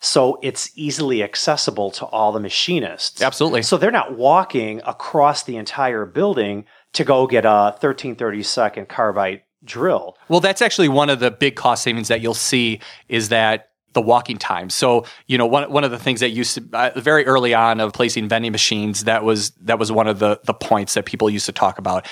so 0.00 0.38
it's 0.42 0.70
easily 0.76 1.22
accessible 1.22 1.90
to 1.92 2.06
all 2.06 2.32
the 2.32 2.40
machinists. 2.40 3.20
Absolutely. 3.20 3.62
So 3.62 3.76
they're 3.76 3.90
not 3.90 4.16
walking 4.16 4.80
across 4.86 5.42
the 5.42 5.56
entire 5.56 6.06
building 6.06 6.64
to 6.92 7.04
go 7.04 7.26
get 7.26 7.44
a 7.44 7.74
1330 7.78 8.42
second 8.42 8.88
carbide 8.88 9.42
drill. 9.64 10.16
Well, 10.28 10.40
that's 10.40 10.62
actually 10.62 10.88
one 10.88 11.10
of 11.10 11.20
the 11.20 11.30
big 11.30 11.56
cost 11.56 11.82
savings 11.82 12.08
that 12.08 12.20
you'll 12.20 12.34
see 12.34 12.80
is 13.08 13.30
that 13.30 13.70
the 13.94 14.02
walking 14.02 14.36
time. 14.38 14.70
So, 14.70 15.04
you 15.26 15.38
know, 15.38 15.46
one, 15.46 15.70
one 15.72 15.82
of 15.82 15.90
the 15.90 15.98
things 15.98 16.20
that 16.20 16.30
used 16.30 16.54
to 16.54 16.68
uh, 16.72 17.00
very 17.00 17.26
early 17.26 17.54
on 17.54 17.80
of 17.80 17.92
placing 17.92 18.28
vending 18.28 18.52
machines, 18.52 19.04
that 19.04 19.24
was 19.24 19.50
that 19.62 19.78
was 19.78 19.90
one 19.90 20.06
of 20.06 20.18
the 20.18 20.40
the 20.44 20.54
points 20.54 20.94
that 20.94 21.06
people 21.06 21.28
used 21.28 21.46
to 21.46 21.52
talk 21.52 21.78
about 21.78 22.06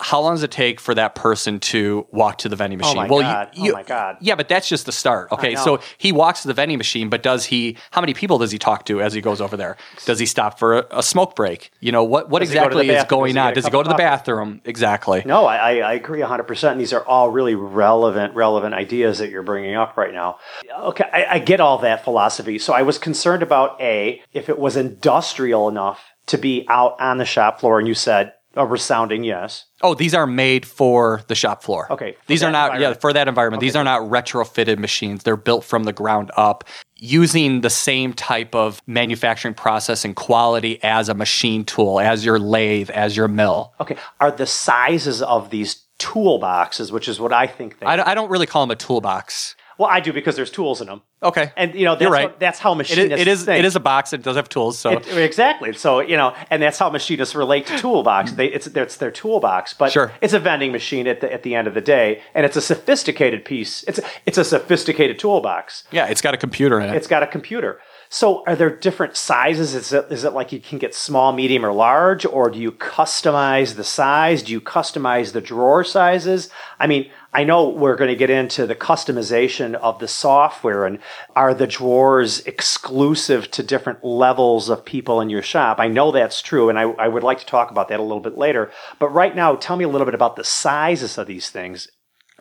how 0.00 0.20
long 0.20 0.34
does 0.34 0.42
it 0.42 0.50
take 0.50 0.80
for 0.80 0.94
that 0.94 1.14
person 1.14 1.60
to 1.60 2.06
walk 2.10 2.38
to 2.38 2.48
the 2.48 2.56
vending 2.56 2.78
machine? 2.78 2.98
Oh 2.98 3.02
my 3.02 3.08
well, 3.08 3.20
god! 3.20 3.50
You, 3.54 3.64
you, 3.64 3.72
oh 3.72 3.74
my 3.74 3.82
god! 3.82 4.16
Yeah, 4.20 4.34
but 4.34 4.48
that's 4.48 4.68
just 4.68 4.86
the 4.86 4.92
start. 4.92 5.30
Okay, 5.32 5.54
so 5.54 5.80
he 5.96 6.10
walks 6.10 6.42
to 6.42 6.48
the 6.48 6.54
vending 6.54 6.78
machine, 6.78 7.08
but 7.08 7.22
does 7.22 7.46
he? 7.46 7.76
How 7.92 8.00
many 8.00 8.12
people 8.14 8.38
does 8.38 8.50
he 8.50 8.58
talk 8.58 8.84
to 8.86 9.00
as 9.00 9.12
he 9.12 9.20
goes 9.20 9.40
over 9.40 9.56
there? 9.56 9.76
Does 10.04 10.18
he 10.18 10.26
stop 10.26 10.58
for 10.58 10.78
a, 10.78 10.86
a 10.90 11.02
smoke 11.02 11.36
break? 11.36 11.70
You 11.80 11.92
know 11.92 12.04
what? 12.04 12.28
What 12.28 12.40
Does 12.40 12.50
exactly 12.50 12.88
is 12.88 13.04
going 13.04 13.34
Does 13.34 13.44
on? 13.44 13.54
Does 13.54 13.64
he 13.66 13.70
go 13.70 13.82
to 13.82 13.88
the 13.88 13.94
bathroom? 13.94 14.60
Exactly. 14.64 15.22
No, 15.24 15.46
I, 15.46 15.78
I 15.78 15.92
agree 15.94 16.20
100%. 16.20 16.72
And 16.72 16.80
these 16.80 16.92
are 16.92 17.04
all 17.04 17.30
really 17.30 17.54
relevant, 17.54 18.34
relevant 18.34 18.74
ideas 18.74 19.18
that 19.18 19.30
you're 19.30 19.42
bringing 19.42 19.74
up 19.74 19.96
right 19.96 20.12
now. 20.12 20.38
Okay, 20.80 21.08
I, 21.12 21.26
I 21.34 21.38
get 21.38 21.60
all 21.60 21.78
that 21.78 22.04
philosophy. 22.04 22.58
So 22.58 22.72
I 22.72 22.82
was 22.82 22.98
concerned 22.98 23.42
about 23.42 23.80
A, 23.80 24.22
if 24.32 24.48
it 24.48 24.58
was 24.58 24.76
industrial 24.76 25.68
enough 25.68 26.02
to 26.26 26.38
be 26.38 26.66
out 26.68 27.00
on 27.00 27.18
the 27.18 27.24
shop 27.24 27.60
floor, 27.60 27.78
and 27.78 27.88
you 27.88 27.94
said 27.94 28.32
a 28.54 28.66
resounding 28.66 29.24
yes. 29.24 29.64
Oh, 29.82 29.94
these 29.94 30.14
are 30.14 30.26
made 30.26 30.66
for 30.66 31.22
the 31.28 31.34
shop 31.34 31.62
floor. 31.62 31.90
Okay, 31.90 32.16
These 32.26 32.42
are 32.42 32.50
not, 32.50 32.78
yeah, 32.80 32.94
for 32.94 33.12
that 33.12 33.28
environment. 33.28 33.60
These 33.60 33.76
are 33.76 33.84
not 33.84 34.02
retrofitted 34.02 34.78
machines. 34.78 35.22
They're 35.22 35.36
built 35.36 35.64
from 35.64 35.84
the 35.84 35.92
ground 35.92 36.30
up 36.36 36.64
using 36.96 37.62
the 37.62 37.70
same 37.70 38.12
type 38.12 38.54
of 38.54 38.80
manufacturing 38.86 39.54
process 39.54 40.04
and 40.04 40.14
quality 40.14 40.82
as 40.84 41.08
a 41.08 41.14
machine 41.14 41.64
tool, 41.64 41.98
as 41.98 42.24
your 42.24 42.38
lathe, 42.38 42.90
as 42.90 43.16
your 43.16 43.26
mill. 43.26 43.72
Okay, 43.80 43.96
are 44.20 44.30
the 44.30 44.46
sizes 44.46 45.20
of 45.20 45.50
these 45.50 45.82
toolboxes, 45.98 46.92
which 46.92 47.08
is 47.08 47.20
what 47.20 47.32
I 47.32 47.46
think 47.46 47.78
they 47.78 47.86
I, 47.86 48.12
I 48.12 48.14
don't 48.14 48.30
really 48.30 48.46
call 48.46 48.62
them 48.64 48.70
a 48.70 48.76
toolbox. 48.76 49.56
Well, 49.78 49.88
I 49.90 50.00
do 50.00 50.12
because 50.12 50.36
there's 50.36 50.50
tools 50.50 50.80
in 50.80 50.86
them. 50.86 51.02
Okay. 51.22 51.52
And, 51.56 51.74
you 51.74 51.84
know, 51.84 51.92
that's, 51.92 52.02
You're 52.02 52.10
right. 52.10 52.28
what, 52.30 52.40
that's 52.40 52.58
how 52.58 52.72
It 52.72 52.76
machinists 52.76 53.14
is, 53.14 53.20
it 53.20 53.28
is 53.28 53.48
it 53.48 53.64
is 53.64 53.76
a 53.76 53.80
box. 53.80 54.12
It 54.12 54.22
does 54.22 54.36
have 54.36 54.48
tools. 54.48 54.78
So 54.78 54.92
It- 54.92 55.08
exactly. 55.16 55.72
So 55.72 56.00
you 56.00 56.16
know, 56.16 56.34
and 56.50 56.62
that's 56.62 56.78
how 56.78 56.90
machinists 56.90 57.34
relate 57.34 57.66
to 57.66 57.78
toolbox. 57.78 58.32
They, 58.32 58.46
it's 58.46 58.66
it's 58.66 58.96
their 58.96 59.10
toolbox, 59.10 59.74
but 59.74 59.92
Sure. 59.92 60.12
it's 60.20 60.32
a 60.32 60.38
vending 60.40 60.72
machine 60.72 61.06
at 61.06 61.20
the 61.20 61.32
at 61.32 61.42
the 61.42 61.54
end 61.54 61.68
of 61.68 61.74
the 61.74 61.80
day, 61.80 62.20
and 62.34 62.44
it's 62.44 62.56
a 62.56 62.60
sophisticated 62.62 63.44
piece. 63.44 63.82
It's 63.84 64.00
it's 64.26 64.38
a 64.38 64.44
sophisticated 64.44 65.18
toolbox. 65.18 65.84
yeah, 65.90 66.06
it's 66.06 66.20
got 66.20 66.34
a 66.34 66.38
computer 66.38 66.80
in 66.80 66.90
it. 66.90 66.96
It's 66.96 67.06
got 67.06 67.22
a 67.22 67.26
computer. 67.26 67.80
So 68.14 68.44
are 68.46 68.54
there 68.54 68.68
different 68.68 69.16
sizes? 69.16 69.74
Is 69.74 69.90
it 69.90 70.12
is 70.12 70.24
it 70.24 70.34
like 70.34 70.52
you 70.52 70.60
can 70.60 70.76
get 70.76 70.94
small, 70.94 71.32
medium, 71.32 71.64
or 71.64 71.72
large, 71.72 72.26
or 72.26 72.50
do 72.50 72.58
you 72.58 72.70
customize 72.70 73.74
the 73.74 73.84
size? 73.84 74.42
Do 74.42 74.52
you 74.52 74.60
customize 74.60 75.32
the 75.32 75.40
drawer 75.40 75.82
sizes? 75.82 76.50
I 76.78 76.88
mean, 76.88 77.10
I 77.32 77.44
know 77.44 77.70
we're 77.70 77.96
going 77.96 78.10
to 78.10 78.14
get 78.14 78.28
into 78.28 78.66
the 78.66 78.74
customization 78.74 79.74
of 79.76 79.98
the 79.98 80.08
software 80.08 80.84
and 80.84 80.98
are 81.34 81.54
the 81.54 81.66
drawers 81.66 82.40
exclusive 82.40 83.50
to 83.52 83.62
different 83.62 84.04
levels 84.04 84.68
of 84.68 84.84
people 84.84 85.22
in 85.22 85.30
your 85.30 85.40
shop? 85.40 85.80
I 85.80 85.88
know 85.88 86.12
that's 86.12 86.42
true, 86.42 86.68
and 86.68 86.78
I, 86.78 86.82
I 86.82 87.08
would 87.08 87.22
like 87.22 87.38
to 87.38 87.46
talk 87.46 87.70
about 87.70 87.88
that 87.88 87.98
a 87.98 88.02
little 88.02 88.20
bit 88.20 88.36
later. 88.36 88.70
But 88.98 89.08
right 89.08 89.34
now, 89.34 89.56
tell 89.56 89.78
me 89.78 89.84
a 89.84 89.88
little 89.88 90.04
bit 90.04 90.12
about 90.14 90.36
the 90.36 90.44
sizes 90.44 91.16
of 91.16 91.26
these 91.26 91.48
things. 91.48 91.88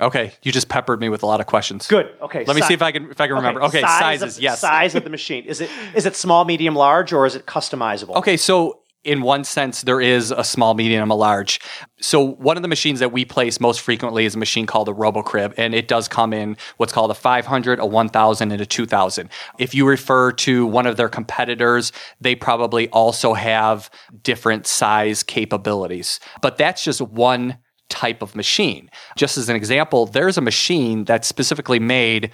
Okay, 0.02 0.34
you 0.44 0.52
just 0.52 0.70
peppered 0.70 1.00
me 1.00 1.10
with 1.10 1.24
a 1.24 1.26
lot 1.26 1.40
of 1.40 1.46
questions. 1.46 1.88
Good. 1.88 2.10
Okay. 2.22 2.44
Let 2.46 2.56
me 2.56 2.62
si- 2.62 2.70
see 2.70 2.74
if 2.74 2.82
I 2.82 2.92
can 2.92 3.12
if 3.12 3.22
I 3.22 3.28
can 3.28 3.36
remember. 3.36 3.64
Okay, 3.64 3.82
size 3.82 4.00
sizes. 4.00 4.38
Of, 4.38 4.44
yes. 4.44 4.60
Size 4.60 4.96
of 4.96 5.04
the 5.04 5.10
machine. 5.10 5.46
Is 5.46 5.62
it 5.62 5.70
is 5.96 6.06
it 6.06 6.16
small, 6.16 6.46
medium, 6.46 6.76
large, 6.76 7.14
or 7.14 7.26
is 7.26 7.36
it 7.36 7.46
customizable? 7.46 8.16
Okay, 8.16 8.38
so 8.38 8.82
in 9.04 9.22
one 9.22 9.44
sense, 9.44 9.82
there 9.82 10.00
is 10.00 10.32
a 10.32 10.44
small, 10.44 10.76
medium, 10.76 11.10
a 11.10 11.16
large. 11.16 11.60
So 12.02 12.22
one 12.22 12.56
of 12.56 12.62
the 12.62 12.70
machines 12.70 13.00
that 13.00 13.12
we 13.12 13.26
place 13.26 13.60
most 13.60 13.82
frequently 13.82 14.26
is 14.26 14.36
a 14.36 14.38
machine 14.38 14.68
called 14.68 14.90
a 14.90 14.94
RoboCrib, 14.94 15.56
and 15.58 15.74
it 15.74 15.88
does 15.88 16.08
come 16.08 16.34
in 16.34 16.56
what's 16.78 16.94
called 16.94 17.10
a 17.10 17.16
500, 17.16 17.80
a 17.80 17.86
1000, 17.86 18.52
and 18.52 18.62
a 18.62 18.66
2000. 18.66 19.30
If 19.58 19.74
you 19.74 19.88
refer 19.88 20.32
to 20.34 20.68
one 20.68 20.86
of 20.86 20.98
their 20.98 21.10
competitors, 21.10 21.92
they 22.20 22.36
probably 22.36 22.90
also 22.90 23.34
have 23.34 23.90
different 24.22 24.68
size 24.68 25.24
capabilities. 25.24 26.20
But 26.42 26.58
that's 26.58 26.84
just 26.84 27.02
one 27.02 27.58
type 27.92 28.22
of 28.24 28.36
machine. 28.36 28.90
Just 29.16 29.38
as 29.38 29.50
an 29.50 29.56
example, 29.56 30.08
there's 30.08 30.38
a 30.38 30.42
machine 30.42 31.04
that's 31.04 31.28
specifically 31.28 31.80
made 31.80 32.32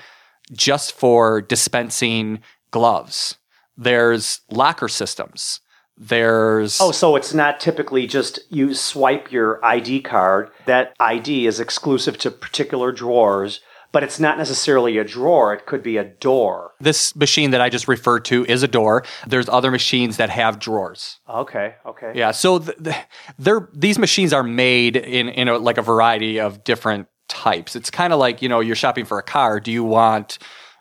just 0.53 0.93
for 0.93 1.41
dispensing 1.41 2.39
gloves. 2.71 3.35
There's 3.75 4.41
locker 4.49 4.87
systems. 4.87 5.59
There's 5.97 6.79
Oh, 6.79 6.91
so 6.91 7.15
it's 7.15 7.33
not 7.33 7.59
typically 7.59 8.05
just 8.05 8.39
you 8.49 8.75
swipe 8.75 9.31
your 9.31 9.63
ID 9.65 10.01
card. 10.01 10.51
That 10.65 10.93
ID 10.99 11.47
is 11.47 11.59
exclusive 11.59 12.19
to 12.19 12.29
particular 12.29 12.91
drawers, 12.91 13.61
but 13.91 14.03
it's 14.03 14.20
not 14.20 14.38
necessarily 14.38 14.98
a 14.98 15.03
drawer. 15.03 15.53
It 15.53 15.65
could 15.65 15.82
be 15.84 15.98
a 15.98 16.03
door. 16.03 16.72
this 16.79 17.15
machine 17.15 17.51
that 17.51 17.62
I 17.62 17.70
just 17.70 17.88
referred 17.88 18.25
to 18.25 18.46
is 18.46 18.63
a 18.63 18.67
door. 18.67 19.03
There's 19.25 19.50
other 19.50 19.72
machines 19.72 20.17
that 20.17 20.29
have 20.29 20.60
drawers. 20.60 21.20
Okay, 21.29 21.75
okay. 21.86 22.12
Yeah, 22.15 22.32
so 22.32 22.60
th- 22.60 22.77
th- 22.84 22.96
they're 23.39 23.70
these 23.74 23.98
machines 23.98 24.34
are 24.34 24.44
made 24.44 24.96
in 24.96 25.29
in 25.29 25.48
a, 25.48 25.58
like 25.58 25.77
a 25.77 25.82
variety 25.82 26.39
of 26.39 26.63
different 26.63 27.08
types. 27.27 27.75
It's 27.75 27.89
kind 27.91 28.13
of 28.13 28.20
like 28.20 28.41
you 28.41 28.50
know 28.50 28.60
you're 28.60 28.75
shopping 28.75 29.06
for 29.06 29.17
a 29.20 29.24
car. 29.24 29.60
Do 29.60 29.72
you 29.72 29.84
want 29.84 30.38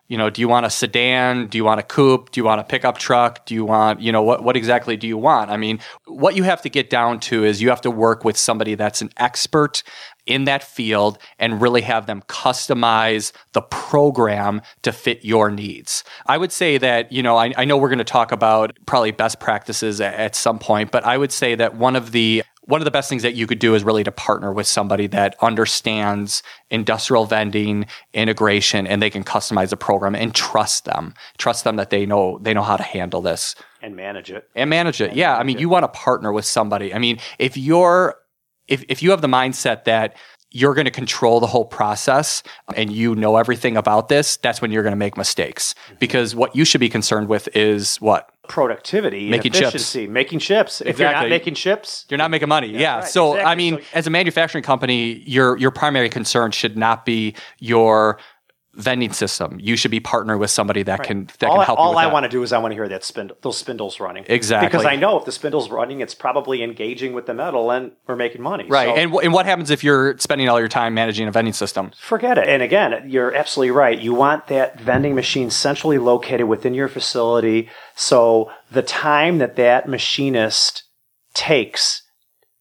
you 0.08 0.16
know 0.16 0.30
do 0.30 0.40
you 0.40 0.48
want 0.48 0.66
a 0.66 0.70
sedan? 0.70 1.48
Do 1.48 1.58
you 1.58 1.64
want 1.64 1.80
a 1.80 1.82
coupe? 1.82 2.30
Do 2.30 2.40
you 2.40 2.44
want 2.44 2.60
a 2.60 2.64
pickup 2.64 2.98
truck? 2.98 3.44
Do 3.46 3.54
you 3.54 3.64
want 3.64 4.00
you 4.00 4.12
know 4.12 4.22
what 4.22 4.44
what 4.44 4.56
exactly 4.56 4.96
do 4.96 5.06
you 5.08 5.18
want? 5.18 5.50
I 5.50 5.56
mean, 5.56 5.80
what 6.06 6.36
you 6.36 6.44
have 6.44 6.62
to 6.62 6.68
get 6.68 6.90
down 6.90 7.18
to 7.20 7.44
is 7.44 7.60
you 7.60 7.70
have 7.70 7.80
to 7.80 7.90
work 7.90 8.24
with 8.24 8.36
somebody 8.36 8.74
that's 8.76 9.02
an 9.02 9.10
expert 9.16 9.82
in 10.26 10.44
that 10.44 10.62
field 10.62 11.18
and 11.38 11.62
really 11.62 11.82
have 11.82 12.06
them 12.06 12.22
customize 12.28 13.32
the 13.52 13.62
program 13.62 14.60
to 14.82 14.92
fit 14.92 15.24
your 15.24 15.50
needs. 15.50 16.04
I 16.26 16.36
would 16.38 16.52
say 16.52 16.78
that, 16.78 17.12
you 17.12 17.22
know, 17.22 17.36
I, 17.36 17.52
I 17.56 17.64
know 17.64 17.76
we're 17.76 17.88
going 17.88 17.98
to 17.98 18.04
talk 18.04 18.32
about 18.32 18.76
probably 18.86 19.12
best 19.12 19.40
practices 19.40 20.00
at, 20.00 20.14
at 20.14 20.34
some 20.34 20.58
point, 20.58 20.90
but 20.90 21.04
I 21.04 21.16
would 21.16 21.32
say 21.32 21.54
that 21.54 21.76
one 21.76 21.96
of 21.96 22.12
the 22.12 22.42
one 22.68 22.80
of 22.80 22.84
the 22.84 22.90
best 22.90 23.08
things 23.08 23.22
that 23.22 23.36
you 23.36 23.46
could 23.46 23.60
do 23.60 23.76
is 23.76 23.84
really 23.84 24.02
to 24.02 24.10
partner 24.10 24.52
with 24.52 24.66
somebody 24.66 25.06
that 25.06 25.36
understands 25.40 26.42
industrial 26.68 27.24
vending 27.24 27.86
integration 28.12 28.88
and 28.88 29.00
they 29.00 29.08
can 29.08 29.22
customize 29.22 29.70
the 29.70 29.76
program 29.76 30.16
and 30.16 30.34
trust 30.34 30.84
them 30.84 31.14
trust 31.38 31.62
them 31.62 31.76
that 31.76 31.90
they 31.90 32.04
know 32.04 32.38
they 32.42 32.52
know 32.52 32.62
how 32.64 32.76
to 32.76 32.82
handle 32.82 33.20
this 33.20 33.54
And 33.82 33.94
manage 33.94 34.32
it. 34.32 34.48
and 34.56 34.68
manage 34.68 35.00
it. 35.00 35.14
Yeah, 35.14 35.36
I 35.36 35.44
mean, 35.44 35.58
you 35.58 35.68
want 35.68 35.84
to 35.84 35.88
partner 35.88 36.32
with 36.32 36.44
somebody. 36.44 36.92
I 36.92 36.98
mean, 36.98 37.18
if 37.38 37.56
you're 37.56 38.16
if 38.68 38.84
if 38.88 39.02
you 39.02 39.10
have 39.10 39.20
the 39.20 39.28
mindset 39.28 39.84
that 39.84 40.16
you're 40.52 40.74
going 40.74 40.84
to 40.86 40.90
control 40.92 41.38
the 41.40 41.46
whole 41.46 41.64
process 41.66 42.42
and 42.76 42.90
you 42.90 43.14
know 43.14 43.36
everything 43.36 43.76
about 43.76 44.08
this, 44.08 44.36
that's 44.38 44.62
when 44.62 44.70
you're 44.70 44.82
going 44.84 44.92
to 44.92 44.96
make 44.96 45.16
mistakes. 45.16 45.74
Mm-hmm. 45.86 45.96
Because 45.98 46.34
what 46.34 46.54
you 46.56 46.64
should 46.64 46.80
be 46.80 46.88
concerned 46.88 47.28
with 47.28 47.48
is 47.54 47.96
what? 48.00 48.30
Productivity, 48.48 49.28
Making 49.28 49.52
chips. 49.52 49.68
efficiency, 49.68 50.06
making 50.06 50.38
chips. 50.38 50.80
If 50.80 50.98
you're 51.00 51.10
not 51.12 51.28
making 51.28 51.54
chips, 51.54 52.06
You're 52.08 52.16
not 52.18 52.30
making 52.30 52.48
money. 52.48 52.68
yeah. 52.68 53.00
right, 53.00 53.04
So 53.04 53.36
I 53.38 53.54
mean, 53.56 53.78
So- 53.78 53.82
as 53.94 54.06
a 54.06 54.10
manufacturing 54.10 54.62
company, 54.64 55.22
your 55.26 55.58
your 55.58 55.72
primary 55.72 56.08
concern 56.08 56.52
should 56.52 56.76
not 56.78 57.04
be 57.04 57.34
your 57.58 58.18
vending 58.76 59.12
system. 59.12 59.58
You 59.60 59.74
should 59.76 59.90
be 59.90 60.00
partnering 60.00 60.38
with 60.38 60.50
somebody 60.50 60.82
that 60.84 61.02
can 61.02 61.28
that 61.38 61.48
all, 61.48 61.56
can 61.56 61.64
help 61.66 61.78
you 61.78 61.82
all 61.82 61.98
I 61.98 62.06
want 62.06 62.24
to 62.24 62.28
do 62.28 62.42
is 62.42 62.52
I 62.52 62.58
want 62.58 62.72
to 62.72 62.76
hear 62.76 62.88
that 62.88 63.04
spindle, 63.04 63.36
those 63.42 63.56
spindles 63.58 63.98
running. 64.00 64.24
Exactly. 64.28 64.68
Because 64.68 64.84
I 64.84 64.96
know 64.96 65.18
if 65.18 65.24
the 65.24 65.32
spindle's 65.32 65.70
running, 65.70 66.00
it's 66.00 66.14
probably 66.14 66.62
engaging 66.62 67.12
with 67.14 67.26
the 67.26 67.34
metal, 67.34 67.70
and 67.70 67.92
we're 68.06 68.16
making 68.16 68.42
money. 68.42 68.66
Right. 68.68 68.88
So- 68.88 68.94
And, 68.96 69.10
wh- 69.12 69.24
and 69.24 69.32
what 69.32 69.46
happens 69.46 69.70
if 69.70 69.82
you're 69.82 70.18
spending 70.18 70.48
all 70.48 70.58
your 70.60 70.68
time 70.68 70.94
managing 70.94 71.26
a 71.26 71.32
vending 71.32 71.54
system? 71.54 71.90
Forget 71.98 72.38
it. 72.38 72.48
And 72.48 72.62
again, 72.62 73.04
you're 73.08 73.34
absolutely 73.34 73.70
right. 73.70 73.98
You 73.98 74.12
want 74.14 74.46
that 74.48 74.78
vending 74.80 75.14
machine 75.14 75.50
centrally 75.50 75.98
located 75.98 76.46
within 76.46 76.74
your 76.74 76.88
facility. 76.88 77.68
So 77.94 78.50
the 78.70 78.82
time 78.82 79.38
that 79.38 79.56
that 79.56 79.88
machinist 79.88 80.84
takes, 81.34 82.02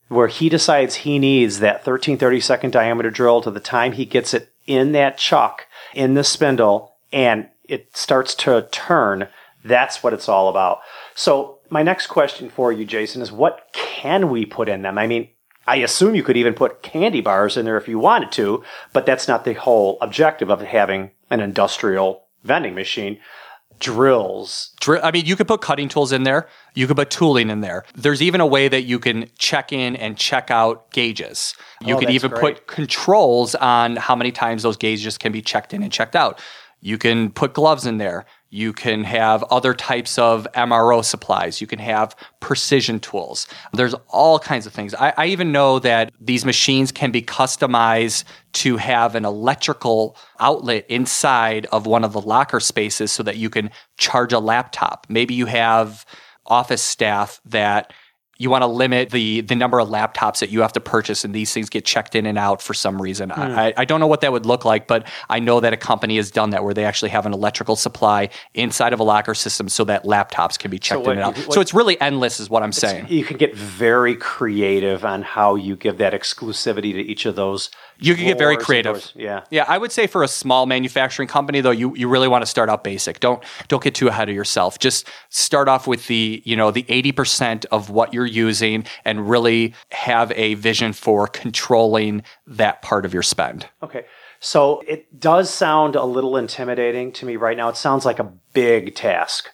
where 0.07 0.27
he 0.27 0.49
decides 0.49 0.95
he 0.95 1.17
needs 1.19 1.59
that 1.59 1.83
13 1.83 2.17
30 2.17 2.39
second 2.39 2.71
diameter 2.71 3.09
drill 3.09 3.41
to 3.41 3.51
the 3.51 3.59
time 3.59 3.93
he 3.93 4.05
gets 4.05 4.33
it 4.33 4.49
in 4.67 4.91
that 4.93 5.17
chuck, 5.17 5.65
in 5.95 6.13
the 6.13 6.23
spindle, 6.23 6.95
and 7.11 7.49
it 7.63 7.95
starts 7.95 8.35
to 8.35 8.67
turn, 8.71 9.27
that's 9.63 10.03
what 10.03 10.13
it's 10.13 10.29
all 10.29 10.49
about. 10.49 10.79
So 11.15 11.59
my 11.69 11.81
next 11.81 12.07
question 12.07 12.49
for 12.49 12.71
you, 12.71 12.85
Jason, 12.85 13.21
is 13.21 13.31
what 13.31 13.67
can 13.73 14.29
we 14.29 14.45
put 14.45 14.69
in 14.69 14.83
them? 14.83 14.97
I 14.97 15.07
mean, 15.07 15.29
I 15.67 15.77
assume 15.77 16.13
you 16.13 16.21
could 16.21 16.37
even 16.37 16.53
put 16.53 16.83
candy 16.83 17.21
bars 17.21 17.57
in 17.57 17.65
there 17.65 17.77
if 17.77 17.87
you 17.87 17.97
wanted 17.97 18.31
to, 18.33 18.63
but 18.93 19.05
that's 19.05 19.27
not 19.27 19.45
the 19.45 19.53
whole 19.53 19.97
objective 19.99 20.51
of 20.51 20.61
having 20.61 21.11
an 21.31 21.39
industrial 21.39 22.25
vending 22.43 22.75
machine. 22.75 23.19
Drills. 23.79 24.71
Dri- 24.79 24.99
I 25.01 25.11
mean, 25.11 25.25
you 25.25 25.35
could 25.35 25.47
put 25.47 25.61
cutting 25.61 25.89
tools 25.89 26.11
in 26.11 26.23
there. 26.23 26.47
You 26.73 26.87
could 26.87 26.95
put 26.97 27.09
tooling 27.09 27.49
in 27.49 27.61
there. 27.61 27.83
There's 27.95 28.21
even 28.21 28.41
a 28.41 28.45
way 28.45 28.67
that 28.67 28.83
you 28.83 28.99
can 28.99 29.29
check 29.37 29.71
in 29.71 29.95
and 29.95 30.17
check 30.17 30.49
out 30.51 30.91
gauges. 30.91 31.55
You 31.81 31.95
Oh, 31.95 31.99
can 31.99 32.09
even 32.09 32.31
great. 32.31 32.41
put 32.41 32.67
controls 32.67 33.55
on 33.55 33.95
how 33.97 34.15
many 34.15 34.31
times 34.31 34.63
those 34.63 34.77
gauges 34.77 35.17
can 35.17 35.31
be 35.31 35.41
checked 35.41 35.73
in 35.73 35.83
and 35.83 35.91
checked 35.91 36.15
out. 36.15 36.39
You 36.81 36.97
can 36.97 37.31
put 37.31 37.53
gloves 37.53 37.85
in 37.85 37.97
there. 37.97 38.25
You 38.55 38.71
can 38.71 39.03
have 39.03 39.43
other 39.51 39.73
types 39.73 40.17
of 40.17 40.47
MRO 40.55 41.03
supplies. 41.03 41.59
You 41.59 41.67
can 41.67 41.79
have 41.79 42.15
precision 42.39 43.01
tools. 43.01 43.47
There's 43.73 43.93
all 44.07 44.39
kinds 44.39 44.65
of 44.65 44.71
things. 44.71 44.95
I, 44.95 45.13
I 45.17 45.25
even 45.25 45.51
know 45.51 45.79
that 45.79 46.13
these 46.21 46.45
machines 46.45 46.93
can 46.93 47.11
be 47.11 47.21
customized 47.21 48.23
to 48.53 48.77
have 48.77 49.13
an 49.13 49.25
electrical 49.25 50.15
outlet 50.39 50.85
inside 50.87 51.65
of 51.73 51.85
one 51.85 52.05
of 52.05 52.13
the 52.13 52.21
locker 52.21 52.61
spaces 52.61 53.11
so 53.11 53.23
that 53.23 53.35
you 53.35 53.49
can 53.49 53.71
charge 53.97 54.31
a 54.31 54.39
laptop. 54.39 55.05
Maybe 55.09 55.33
you 55.33 55.47
have 55.47 56.05
office 56.45 56.81
staff 56.81 57.41
that 57.43 57.91
you 58.37 58.49
want 58.49 58.63
to 58.63 58.67
limit 58.67 59.11
the 59.11 59.41
the 59.41 59.55
number 59.55 59.79
of 59.79 59.89
laptops 59.89 60.39
that 60.39 60.49
you 60.49 60.61
have 60.61 60.73
to 60.73 60.79
purchase 60.79 61.23
and 61.23 61.33
these 61.33 61.53
things 61.53 61.69
get 61.69 61.85
checked 61.85 62.15
in 62.15 62.25
and 62.25 62.37
out 62.37 62.61
for 62.61 62.73
some 62.73 63.01
reason. 63.01 63.29
Mm. 63.29 63.55
I, 63.55 63.73
I 63.77 63.85
don't 63.85 63.99
know 63.99 64.07
what 64.07 64.21
that 64.21 64.31
would 64.31 64.45
look 64.45 64.65
like 64.65 64.87
but 64.87 65.07
i 65.29 65.39
know 65.39 65.59
that 65.59 65.73
a 65.73 65.77
company 65.77 66.17
has 66.17 66.31
done 66.31 66.49
that 66.51 66.63
where 66.63 66.73
they 66.73 66.85
actually 66.85 67.09
have 67.09 67.25
an 67.25 67.33
electrical 67.33 67.75
supply 67.75 68.29
inside 68.53 68.93
of 68.93 68.99
a 68.99 69.03
locker 69.03 69.33
system 69.33 69.69
so 69.69 69.83
that 69.85 70.03
laptops 70.03 70.57
can 70.57 70.71
be 70.71 70.79
checked 70.79 71.03
so 71.03 71.07
what, 71.07 71.11
in 71.13 71.19
and 71.19 71.27
out. 71.27 71.37
what, 71.47 71.53
so 71.53 71.61
it's 71.61 71.73
really 71.73 71.99
endless 72.01 72.39
is 72.39 72.49
what 72.49 72.63
i'm 72.63 72.71
saying. 72.71 73.07
you 73.09 73.23
can 73.23 73.37
get 73.37 73.55
very 73.55 74.15
creative 74.15 75.05
on 75.05 75.21
how 75.21 75.55
you 75.55 75.75
give 75.75 75.97
that 75.97 76.13
exclusivity 76.13 76.93
to 76.93 77.01
each 77.01 77.25
of 77.25 77.35
those 77.35 77.69
you 77.99 78.15
can 78.15 78.25
get 78.25 78.37
very 78.37 78.57
creative. 78.57 79.11
Yeah. 79.15 79.43
Yeah. 79.49 79.65
I 79.67 79.77
would 79.77 79.91
say 79.91 80.07
for 80.07 80.23
a 80.23 80.27
small 80.27 80.65
manufacturing 80.65 81.27
company 81.27 81.61
though, 81.61 81.71
you, 81.71 81.95
you 81.95 82.07
really 82.07 82.27
want 82.27 82.41
to 82.41 82.45
start 82.45 82.69
out 82.69 82.83
basic. 82.83 83.19
Don't 83.19 83.43
don't 83.67 83.83
get 83.83 83.95
too 83.95 84.07
ahead 84.07 84.29
of 84.29 84.35
yourself. 84.35 84.79
Just 84.79 85.07
start 85.29 85.67
off 85.67 85.87
with 85.87 86.07
the, 86.07 86.41
you 86.45 86.55
know, 86.55 86.71
the 86.71 86.83
80% 86.83 87.65
of 87.71 87.89
what 87.89 88.13
you're 88.13 88.25
using 88.25 88.85
and 89.03 89.29
really 89.29 89.73
have 89.91 90.31
a 90.33 90.55
vision 90.55 90.93
for 90.93 91.27
controlling 91.27 92.23
that 92.47 92.81
part 92.81 93.05
of 93.05 93.13
your 93.13 93.23
spend. 93.23 93.67
Okay. 93.81 94.05
So 94.39 94.81
it 94.87 95.19
does 95.19 95.49
sound 95.49 95.95
a 95.95 96.03
little 96.03 96.37
intimidating 96.37 97.11
to 97.13 97.25
me 97.25 97.35
right 97.35 97.57
now. 97.57 97.69
It 97.69 97.77
sounds 97.77 98.05
like 98.05 98.19
a 98.19 98.31
big 98.53 98.95
task. 98.95 99.49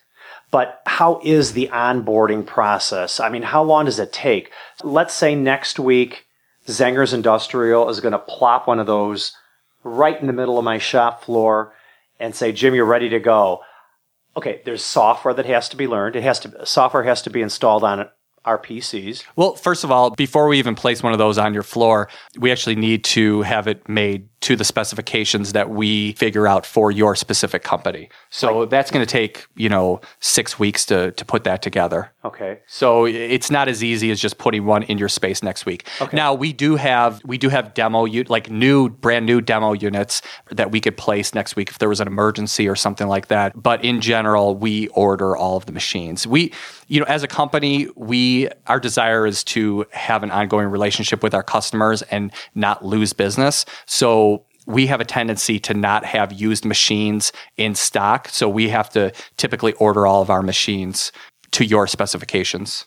But 0.50 0.82
how 0.86 1.22
is 1.24 1.54
the 1.54 1.70
onboarding 1.72 2.46
process? 2.46 3.22
I 3.22 3.30
mean, 3.30 3.44
how 3.44 3.64
long 3.64 3.86
does 3.86 4.00
it 4.00 4.12
take? 4.12 4.52
Let's 4.84 5.14
say 5.14 5.34
next 5.34 5.80
week 5.80 6.26
Zenger's 6.68 7.14
Industrial 7.14 7.90
is 7.90 8.00
going 8.00 8.12
to 8.12 8.20
plop 8.20 8.68
one 8.68 8.80
of 8.80 8.88
those 8.88 9.36
right 9.84 10.20
in 10.20 10.28
the 10.28 10.34
middle 10.34 10.58
of 10.58 10.66
my 10.66 10.78
shop 10.78 11.24
floor 11.24 11.74
and 12.20 12.36
say, 12.36 12.52
Jim, 12.52 12.76
you're 12.76 12.86
ready 12.86 13.10
to 13.10 13.20
go. 13.20 13.62
Okay, 14.38 14.62
there's 14.64 14.84
software 14.84 15.34
that 15.34 15.46
has 15.46 15.68
to 15.70 15.76
be 15.76 15.88
learned. 15.88 16.16
It 16.16 16.24
has 16.24 16.40
to 16.42 16.66
software 16.66 17.04
has 17.04 17.22
to 17.24 17.30
be 17.30 17.42
installed 17.42 17.84
on 17.84 18.10
our 18.46 18.58
PCs. 18.58 19.24
Well, 19.36 19.56
first 19.56 19.84
of 19.84 19.92
all, 19.92 20.12
before 20.12 20.48
we 20.48 20.58
even 20.58 20.76
place 20.76 21.04
one 21.04 21.14
of 21.14 21.20
those 21.20 21.38
on 21.38 21.54
your 21.54 21.64
floor, 21.64 22.10
we 22.38 22.52
actually 22.52 22.76
need 22.76 23.04
to 23.06 23.42
have 23.42 23.68
it 23.68 23.88
made 23.90 24.30
to 24.42 24.56
the 24.56 24.64
specifications 24.64 25.54
that 25.54 25.70
we 25.70 26.14
figure 26.14 26.48
out 26.48 26.66
for 26.66 26.92
your 26.92 27.16
specific 27.16 27.64
company. 27.64 28.10
So 28.32 28.66
that's 28.66 28.90
going 28.90 29.06
to 29.06 29.10
take, 29.12 29.46
you 29.56 29.70
know, 29.70 30.02
six 30.20 30.58
weeks 30.58 30.86
to, 30.88 31.12
to 31.12 31.26
put 31.26 31.44
that 31.44 31.62
together. 31.62 32.12
Okay. 32.26 32.60
So 32.66 33.06
it's 33.06 33.52
not 33.52 33.68
as 33.68 33.84
easy 33.84 34.10
as 34.10 34.20
just 34.20 34.40
putting 34.40 34.66
one 34.66 34.82
in 34.84 34.98
your 34.98 35.10
space 35.10 35.44
next 35.44 35.68
week. 35.68 35.88
Okay. 36.02 36.18
Now 36.18 36.34
we 36.34 36.54
do 36.54 36.76
have, 36.76 37.22
we 37.24 37.38
do 37.38 37.50
have 37.50 37.76
demo, 37.76 38.06
like 38.30 38.50
new, 38.50 38.90
brand 38.90 39.28
new 39.28 39.42
demo 39.42 39.74
units 39.74 40.24
that 40.50 40.72
we 40.72 40.82
could 40.82 40.98
place 40.98 41.36
next 41.36 41.56
week 41.56 41.70
if 41.70 41.78
there 41.78 41.90
was 41.90 42.00
an 42.00 42.08
emergency 42.08 42.68
or 42.68 42.76
something 42.76 43.08
like 43.08 43.28
that. 43.28 43.62
But 43.62 43.86
in 43.86 44.02
general, 44.02 44.56
we 44.56 44.88
order 44.90 45.38
all 45.38 45.58
of 45.58 45.68
the 45.68 45.72
machines. 45.72 46.26
We, 46.26 46.52
you 46.88 47.00
know, 47.00 47.06
as 47.06 47.22
a 47.22 47.28
company, 47.28 47.88
we, 47.96 48.50
our 48.66 48.80
desire 48.80 49.28
is 49.28 49.44
to 49.46 49.86
have 49.92 50.24
an 50.24 50.32
ongoing 50.32 50.68
relationship 50.68 51.22
with 51.22 51.36
our 51.36 51.44
customers 51.44 52.02
and 52.04 52.32
not 52.56 52.84
lose 52.84 53.14
business. 53.14 53.66
So 53.86 54.31
we 54.66 54.88
have 54.88 55.02
a 55.02 55.06
tendency 55.06 55.60
to 55.60 55.74
not 55.74 56.06
have 56.06 56.32
used 56.32 56.66
machines 56.66 57.32
in 57.58 57.76
stock. 57.76 58.30
So 58.30 58.48
we 58.50 58.70
have 58.70 58.90
to 58.92 59.12
typically 59.38 59.74
order 59.74 60.06
all 60.06 60.22
of 60.22 60.30
our 60.30 60.44
machines 60.44 61.12
to 61.52 61.66
your 61.66 61.88
specifications. 61.88 62.86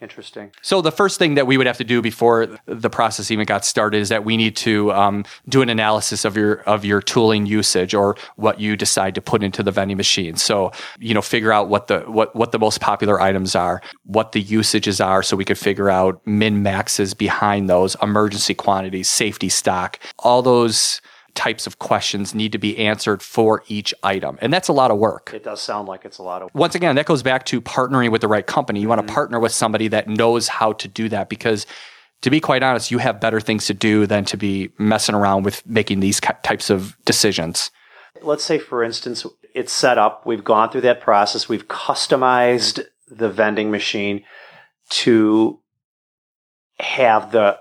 Interesting. 0.00 0.52
So 0.62 0.80
the 0.80 0.92
first 0.92 1.18
thing 1.18 1.34
that 1.34 1.48
we 1.48 1.56
would 1.56 1.66
have 1.66 1.78
to 1.78 1.84
do 1.84 2.00
before 2.00 2.46
the 2.66 2.88
process 2.88 3.32
even 3.32 3.44
got 3.46 3.64
started 3.64 3.98
is 3.98 4.10
that 4.10 4.24
we 4.24 4.36
need 4.36 4.54
to 4.58 4.92
um, 4.92 5.24
do 5.48 5.60
an 5.60 5.68
analysis 5.68 6.24
of 6.24 6.36
your 6.36 6.60
of 6.62 6.84
your 6.84 7.02
tooling 7.02 7.46
usage 7.46 7.94
or 7.94 8.16
what 8.36 8.60
you 8.60 8.76
decide 8.76 9.16
to 9.16 9.20
put 9.20 9.42
into 9.42 9.60
the 9.60 9.72
vending 9.72 9.96
machine. 9.96 10.36
So 10.36 10.70
you 11.00 11.14
know, 11.14 11.22
figure 11.22 11.52
out 11.52 11.68
what 11.68 11.88
the 11.88 12.00
what 12.02 12.34
what 12.36 12.52
the 12.52 12.60
most 12.60 12.80
popular 12.80 13.20
items 13.20 13.56
are, 13.56 13.82
what 14.04 14.30
the 14.30 14.40
usages 14.40 15.00
are, 15.00 15.24
so 15.24 15.36
we 15.36 15.44
could 15.44 15.58
figure 15.58 15.90
out 15.90 16.24
min 16.24 16.62
maxes 16.62 17.12
behind 17.12 17.68
those, 17.68 17.96
emergency 18.00 18.54
quantities, 18.54 19.08
safety 19.08 19.48
stock, 19.48 19.98
all 20.20 20.42
those 20.42 21.00
types 21.38 21.68
of 21.68 21.78
questions 21.78 22.34
need 22.34 22.50
to 22.50 22.58
be 22.58 22.76
answered 22.76 23.22
for 23.22 23.62
each 23.68 23.94
item. 24.02 24.36
And 24.42 24.52
that's 24.52 24.66
a 24.66 24.72
lot 24.72 24.90
of 24.90 24.98
work. 24.98 25.30
It 25.32 25.44
does 25.44 25.60
sound 25.60 25.86
like 25.86 26.04
it's 26.04 26.18
a 26.18 26.22
lot 26.24 26.42
of 26.42 26.46
work. 26.46 26.54
Once 26.54 26.74
again, 26.74 26.96
that 26.96 27.06
goes 27.06 27.22
back 27.22 27.46
to 27.46 27.60
partnering 27.60 28.10
with 28.10 28.22
the 28.22 28.28
right 28.28 28.44
company. 28.44 28.80
You 28.80 28.88
mm-hmm. 28.88 28.96
want 28.96 29.06
to 29.06 29.14
partner 29.14 29.38
with 29.38 29.52
somebody 29.52 29.86
that 29.88 30.08
knows 30.08 30.48
how 30.48 30.72
to 30.72 30.88
do 30.88 31.08
that 31.10 31.28
because 31.28 31.64
to 32.22 32.30
be 32.30 32.40
quite 32.40 32.64
honest, 32.64 32.90
you 32.90 32.98
have 32.98 33.20
better 33.20 33.40
things 33.40 33.66
to 33.66 33.74
do 33.74 34.04
than 34.04 34.24
to 34.24 34.36
be 34.36 34.70
messing 34.78 35.14
around 35.14 35.44
with 35.44 35.64
making 35.64 36.00
these 36.00 36.20
types 36.20 36.70
of 36.70 36.96
decisions. 37.04 37.70
Let's 38.20 38.42
say, 38.42 38.58
for 38.58 38.82
instance, 38.82 39.24
it's 39.54 39.72
set 39.72 39.96
up, 39.96 40.26
we've 40.26 40.42
gone 40.42 40.70
through 40.70 40.80
that 40.80 41.00
process, 41.00 41.48
we've 41.48 41.68
customized 41.68 42.84
the 43.08 43.30
vending 43.30 43.70
machine 43.70 44.24
to 44.90 45.60
have 46.80 47.30
the 47.30 47.58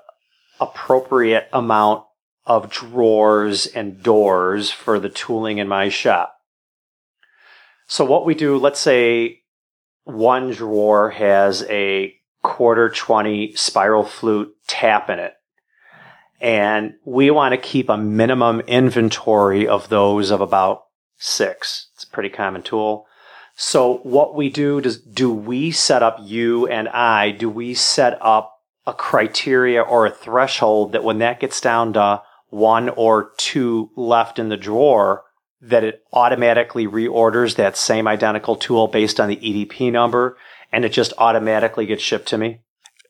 appropriate 0.59 1.47
amount 1.53 2.06
of 2.47 2.71
drawers 2.71 3.67
and 3.67 4.01
doors 4.01 4.71
for 4.71 4.99
the 4.99 5.09
tooling 5.09 5.57
in 5.57 5.67
my 5.67 5.89
shop. 5.89 6.33
So 7.87 8.05
what 8.05 8.25
we 8.25 8.35
do, 8.35 8.57
let's 8.57 8.79
say 8.79 9.41
one 10.05 10.51
drawer 10.51 11.09
has 11.11 11.63
a 11.63 12.15
quarter 12.41 12.89
20 12.89 13.53
spiral 13.55 14.05
flute 14.05 14.55
tap 14.65 15.09
in 15.09 15.19
it. 15.19 15.33
And 16.39 16.93
we 17.03 17.31
want 17.31 17.53
to 17.53 17.57
keep 17.57 17.89
a 17.89 17.97
minimum 17.97 18.61
inventory 18.61 19.67
of 19.67 19.89
those 19.89 20.31
of 20.31 20.39
about 20.39 20.83
six. 21.17 21.89
It's 21.95 22.05
a 22.05 22.09
pretty 22.09 22.29
common 22.29 22.63
tool. 22.63 23.07
So 23.55 23.97
what 24.03 24.35
we 24.35 24.49
do 24.49 24.79
does, 24.79 25.01
do 25.01 25.33
we 25.33 25.71
set 25.71 26.01
up 26.01 26.17
you 26.21 26.67
and 26.67 26.87
I, 26.87 27.31
do 27.31 27.49
we 27.49 27.73
set 27.73 28.17
up 28.21 28.53
a 28.85 28.93
criteria 28.93 29.81
or 29.81 30.05
a 30.05 30.11
threshold 30.11 30.93
that 30.93 31.03
when 31.03 31.17
that 31.17 31.41
gets 31.41 31.59
down 31.59 31.91
to 31.93 32.21
one 32.49 32.89
or 32.89 33.31
two 33.37 33.91
left 33.95 34.39
in 34.39 34.49
the 34.49 34.57
drawer, 34.57 35.23
that 35.61 35.83
it 35.83 36.03
automatically 36.13 36.87
reorders 36.87 37.55
that 37.55 37.77
same 37.77 38.07
identical 38.07 38.55
tool 38.55 38.87
based 38.87 39.19
on 39.19 39.27
the 39.27 39.37
EDP 39.37 39.91
number 39.91 40.37
and 40.71 40.85
it 40.85 40.89
just 40.89 41.13
automatically 41.17 41.85
gets 41.85 42.03
shipped 42.03 42.27
to 42.27 42.37
me? 42.37 42.61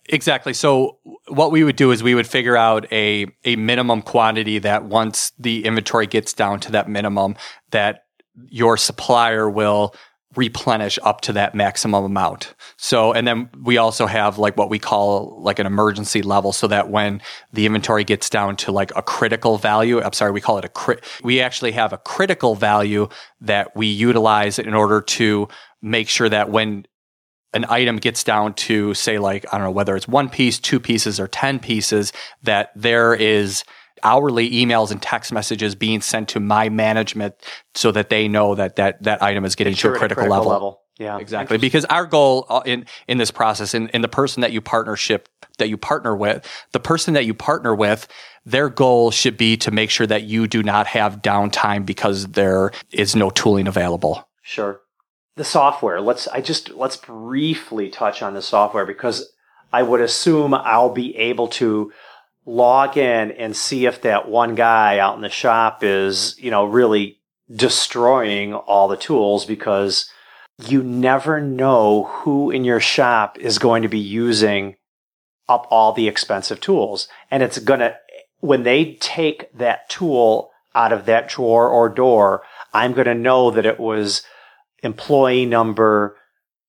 Exactly. 0.10 0.54
So 0.54 1.00
what 1.28 1.52
we 1.52 1.64
would 1.64 1.76
do 1.76 1.92
is 1.92 2.02
we 2.02 2.16
would 2.16 2.28
figure 2.28 2.56
out 2.56 2.92
a 2.94 3.28
a 3.44 3.58
minimum 3.58 4.02
quantity 4.02 4.60
that 4.60 4.86
once 4.86 5.34
the 5.38 5.66
inventory 5.66 6.08
gets 6.08 6.32
down 6.32 6.62
to 6.62 6.72
that 6.72 6.88
minimum 6.88 7.36
that 7.72 8.06
your 8.48 8.78
supplier 8.78 9.50
will 9.50 9.94
replenish 10.38 11.00
up 11.04 11.22
to 11.22 11.34
that 11.34 11.56
maximum 11.56 12.06
amount. 12.06 12.54
So, 12.78 13.12
and 13.12 13.28
then 13.28 13.50
we 13.64 13.78
also 13.78 14.06
have 14.06 14.38
like 14.38 14.56
what 14.56 14.70
we 14.70 14.80
call 14.80 15.42
like 15.42 15.60
an 15.60 15.66
emergency 15.66 16.22
level 16.22 16.54
so 16.54 16.68
that 16.68 16.90
when 16.90 17.22
the 17.52 17.66
inventory 17.66 18.04
gets 18.04 18.30
down 18.30 18.56
to 18.58 18.72
like 18.72 18.92
a 18.96 19.02
critical 19.02 19.58
value, 19.58 20.02
I'm 20.02 20.14
sorry, 20.14 20.32
we 20.32 20.42
call 20.42 20.58
it 20.58 20.66
a 20.66 20.70
crit, 20.70 21.04
we 21.24 21.42
actually 21.42 21.72
have 21.72 21.92
a 21.92 21.98
critical 21.98 22.56
value 22.56 23.10
that 23.42 23.76
we 23.76 23.88
utilize 23.88 24.60
in 24.60 24.74
order 24.74 25.02
to 25.02 25.48
make 25.82 26.08
sure 26.08 26.30
that 26.30 26.50
when 26.50 26.86
an 27.54 27.66
item 27.70 27.98
gets 27.98 28.24
down 28.24 28.54
to 28.54 28.94
say 28.94 29.18
like, 29.18 29.46
I 29.52 29.58
don't 29.58 29.66
know, 29.66 29.72
whether 29.72 29.96
it's 29.96 30.08
one 30.08 30.30
piece, 30.30 30.60
two 30.60 30.80
pieces 30.80 31.20
or 31.20 31.28
10 31.28 31.60
pieces, 31.60 32.14
that 32.44 32.72
there 32.76 33.16
is 33.16 33.64
hourly 34.04 34.50
emails 34.50 34.92
and 34.92 35.02
text 35.02 35.32
messages 35.32 35.76
being 35.76 36.02
sent 36.02 36.30
to 36.30 36.40
my 36.40 36.70
management 36.70 37.36
so 37.76 37.92
that 37.92 38.10
they 38.10 38.28
know 38.28 38.56
that 38.56 38.76
that, 38.78 39.04
that 39.04 39.22
item 39.22 39.46
is 39.46 39.56
getting 39.56 39.74
to 39.76 39.90
a 39.90 39.92
critical, 39.92 40.24
critical 40.24 40.38
level. 40.38 40.52
level. 40.52 40.82
Yeah, 41.00 41.20
exactly. 41.20 41.58
Because 41.58 41.86
our 41.86 42.06
goal 42.06 42.46
uh, 42.50 42.62
in 42.66 42.86
in 43.08 43.18
this 43.18 43.32
process, 43.32 43.74
in, 43.74 43.90
in 43.90 44.02
the 44.02 44.08
person 44.08 44.42
that 44.42 44.52
you 44.52 44.62
partnership 44.62 45.30
that 45.60 45.70
you 45.70 45.78
partner 45.78 46.16
with, 46.16 46.46
the 46.72 46.80
person 46.80 47.14
that 47.14 47.26
you 47.26 47.34
partner 47.34 47.74
with, 47.76 48.08
their 48.46 48.70
goal 48.70 49.12
should 49.12 49.38
be 49.38 49.58
to 49.58 49.72
make 49.72 49.90
sure 49.90 50.08
that 50.08 50.24
you 50.24 50.48
do 50.48 50.64
not 50.64 50.88
have 50.88 51.22
downtime 51.22 51.86
because 51.86 52.28
there 52.28 52.72
is 52.92 53.16
no 53.16 53.30
tooling 53.30 53.68
available. 53.68 54.28
Sure. 54.42 54.82
The 55.36 55.44
software. 55.44 56.02
Let's 56.02 56.28
I 56.28 56.42
just 56.42 56.70
let's 56.72 56.98
briefly 56.98 57.90
touch 57.90 58.24
on 58.24 58.34
the 58.34 58.42
software 58.42 58.86
because 58.86 59.32
I 59.72 59.84
would 59.84 60.02
assume 60.02 60.54
I'll 60.54 60.94
be 60.94 61.16
able 61.18 61.48
to 61.50 61.92
log 62.48 62.98
in 62.98 63.32
and 63.32 63.56
see 63.56 63.86
if 63.86 64.02
that 64.02 64.30
one 64.30 64.56
guy 64.56 64.98
out 64.98 65.16
in 65.16 65.22
the 65.22 65.30
shop 65.30 65.84
is, 65.84 66.36
you 66.40 66.50
know, 66.50 66.64
really 66.64 67.20
destroying 67.54 68.54
all 68.54 68.88
the 68.88 68.98
tools 68.98 69.46
because 69.46 70.10
you 70.66 70.82
never 70.82 71.42
know 71.42 72.06
who 72.06 72.50
in 72.50 72.64
your 72.64 72.80
shop 72.80 73.38
is 73.38 73.60
going 73.60 73.84
to 73.84 73.90
be 73.90 74.00
using 74.00 74.76
up 75.50 75.68
all 75.70 75.92
the 75.92 76.08
expensive 76.08 76.60
tools. 76.60 77.10
And 77.30 77.44
it's 77.44 77.60
going 77.60 77.82
to, 77.82 77.96
when 78.40 78.64
they 78.64 78.96
take 78.96 79.52
that 79.58 79.90
tool 79.90 80.52
out 80.74 80.94
of 80.94 81.06
that 81.06 81.28
drawer 81.28 81.70
or 81.70 81.90
door, 81.90 82.44
I'm 82.74 82.94
going 82.94 83.08
to 83.08 83.14
know 83.14 83.52
that 83.52 83.66
it 83.66 83.80
was 83.80 84.24
employee 84.84 85.46
number 85.46 86.16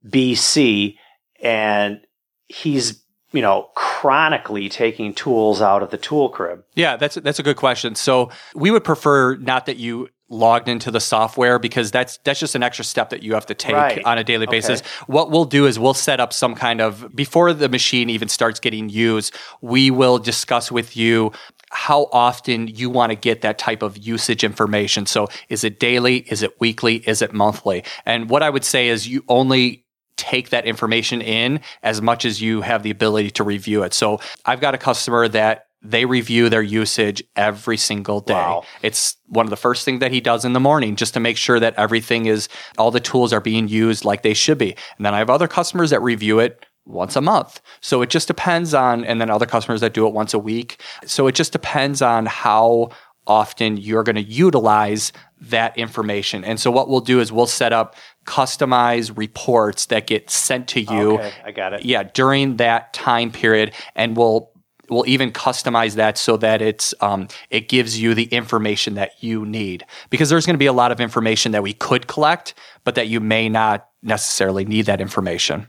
BC 0.04 0.96
and 1.40 2.00
he's 2.48 3.02
you 3.32 3.42
know 3.42 3.68
chronically 3.74 4.68
taking 4.68 5.12
tools 5.12 5.60
out 5.60 5.82
of 5.82 5.90
the 5.90 5.98
tool 5.98 6.28
crib 6.28 6.64
Yeah, 6.74 6.96
that's 6.96 7.16
that's 7.16 7.38
a 7.38 7.42
good 7.42 7.56
question. 7.56 7.94
So 7.94 8.30
we 8.54 8.70
would 8.70 8.84
prefer 8.84 9.36
not 9.36 9.66
that 9.66 9.76
you 9.76 10.08
logged 10.30 10.68
into 10.68 10.90
the 10.90 11.00
software 11.00 11.58
because 11.58 11.90
that's 11.90 12.18
that's 12.24 12.38
just 12.40 12.54
an 12.54 12.62
extra 12.62 12.84
step 12.84 13.10
that 13.10 13.22
you 13.22 13.34
have 13.34 13.46
to 13.46 13.54
take 13.54 13.74
Right. 13.74 14.04
on 14.04 14.18
a 14.18 14.24
daily 14.24 14.46
basis. 14.46 14.80
Okay. 14.80 14.88
What 15.06 15.30
we'll 15.30 15.46
do 15.46 15.66
is 15.66 15.78
we'll 15.78 15.94
set 15.94 16.20
up 16.20 16.32
some 16.32 16.54
kind 16.54 16.80
of 16.80 17.14
before 17.16 17.52
the 17.52 17.68
machine 17.68 18.10
even 18.10 18.28
starts 18.28 18.60
getting 18.60 18.88
used, 18.90 19.34
we 19.62 19.90
will 19.90 20.18
discuss 20.18 20.70
with 20.70 20.96
you 20.96 21.32
how 21.70 22.08
often 22.12 22.68
you 22.68 22.88
want 22.88 23.10
to 23.10 23.16
get 23.16 23.42
that 23.42 23.58
type 23.58 23.82
of 23.82 23.98
usage 23.98 24.42
information. 24.44 25.04
So 25.06 25.28
is 25.48 25.64
it 25.64 25.78
daily? 25.80 26.18
Is 26.30 26.42
it 26.42 26.58
weekly? 26.60 26.96
Is 27.08 27.20
it 27.20 27.32
monthly? 27.32 27.84
And 28.06 28.30
what 28.30 28.42
I 28.42 28.48
would 28.50 28.64
say 28.64 28.88
is 28.88 29.06
you 29.08 29.22
only 29.28 29.84
take 30.18 30.50
that 30.50 30.66
information 30.66 31.22
in 31.22 31.60
as 31.82 32.02
much 32.02 32.26
as 32.26 32.42
you 32.42 32.60
have 32.60 32.82
the 32.82 32.90
ability 32.90 33.30
to 33.30 33.44
review 33.44 33.82
it. 33.84 33.94
So 33.94 34.20
I've 34.44 34.60
got 34.60 34.74
a 34.74 34.78
customer 34.78 35.28
that 35.28 35.64
they 35.80 36.04
review 36.04 36.48
their 36.48 36.60
usage 36.60 37.22
every 37.36 37.76
single 37.76 38.20
day. 38.20 38.34
Wow. 38.34 38.64
It's 38.82 39.16
one 39.26 39.46
of 39.46 39.50
the 39.50 39.56
first 39.56 39.84
things 39.84 40.00
that 40.00 40.10
he 40.10 40.20
does 40.20 40.44
in 40.44 40.52
the 40.52 40.60
morning 40.60 40.96
just 40.96 41.14
to 41.14 41.20
make 41.20 41.36
sure 41.36 41.60
that 41.60 41.74
everything 41.76 42.26
is, 42.26 42.48
all 42.76 42.90
the 42.90 42.98
tools 42.98 43.32
are 43.32 43.40
being 43.40 43.68
used 43.68 44.04
like 44.04 44.22
they 44.22 44.34
should 44.34 44.58
be. 44.58 44.74
And 44.96 45.06
then 45.06 45.14
I 45.14 45.18
have 45.18 45.30
other 45.30 45.46
customers 45.46 45.90
that 45.90 46.02
review 46.02 46.40
it 46.40 46.66
once 46.84 47.14
a 47.14 47.20
month. 47.20 47.60
So 47.80 48.02
it 48.02 48.10
just 48.10 48.26
depends 48.26 48.74
on, 48.74 49.04
and 49.04 49.20
then 49.20 49.30
other 49.30 49.46
customers 49.46 49.80
that 49.82 49.94
do 49.94 50.06
it 50.08 50.12
once 50.12 50.34
a 50.34 50.38
week. 50.38 50.82
So 51.06 51.28
it 51.28 51.36
just 51.36 51.52
depends 51.52 52.02
on 52.02 52.26
how 52.26 52.90
often 53.28 53.76
you're 53.76 54.02
going 54.02 54.16
to 54.16 54.22
utilize 54.22 55.12
that 55.40 55.76
information. 55.78 56.42
And 56.44 56.58
so 56.58 56.70
what 56.70 56.88
we'll 56.88 57.00
do 57.00 57.20
is 57.20 57.30
we'll 57.30 57.46
set 57.46 57.72
up 57.72 57.94
customized 58.28 59.16
reports 59.16 59.86
that 59.86 60.06
get 60.06 60.28
sent 60.28 60.68
to 60.68 60.82
you 60.82 61.18
okay 61.18 61.32
i 61.44 61.50
got 61.50 61.72
it. 61.72 61.84
Yeah 61.84 62.02
during 62.02 62.56
that 62.58 62.92
time 62.92 63.32
period 63.32 63.72
and 63.94 64.16
we'll 64.16 64.50
we'll 64.90 65.06
even 65.06 65.32
customize 65.32 65.94
that 65.94 66.18
so 66.18 66.36
that 66.36 66.62
it's 66.62 66.94
um, 67.00 67.28
it 67.50 67.68
gives 67.68 68.00
you 68.00 68.14
the 68.14 68.24
information 68.24 68.94
that 68.94 69.12
you 69.22 69.44
need. 69.44 69.84
Because 70.10 70.30
there's 70.30 70.46
going 70.46 70.54
to 70.54 70.58
be 70.58 70.66
a 70.66 70.72
lot 70.72 70.92
of 70.92 71.00
information 71.00 71.52
that 71.52 71.62
we 71.62 71.74
could 71.74 72.06
collect 72.06 72.54
but 72.84 72.94
that 72.94 73.08
you 73.08 73.20
may 73.20 73.48
not 73.48 73.88
necessarily 74.02 74.64
need 74.64 74.86
that 74.86 75.00
information 75.00 75.66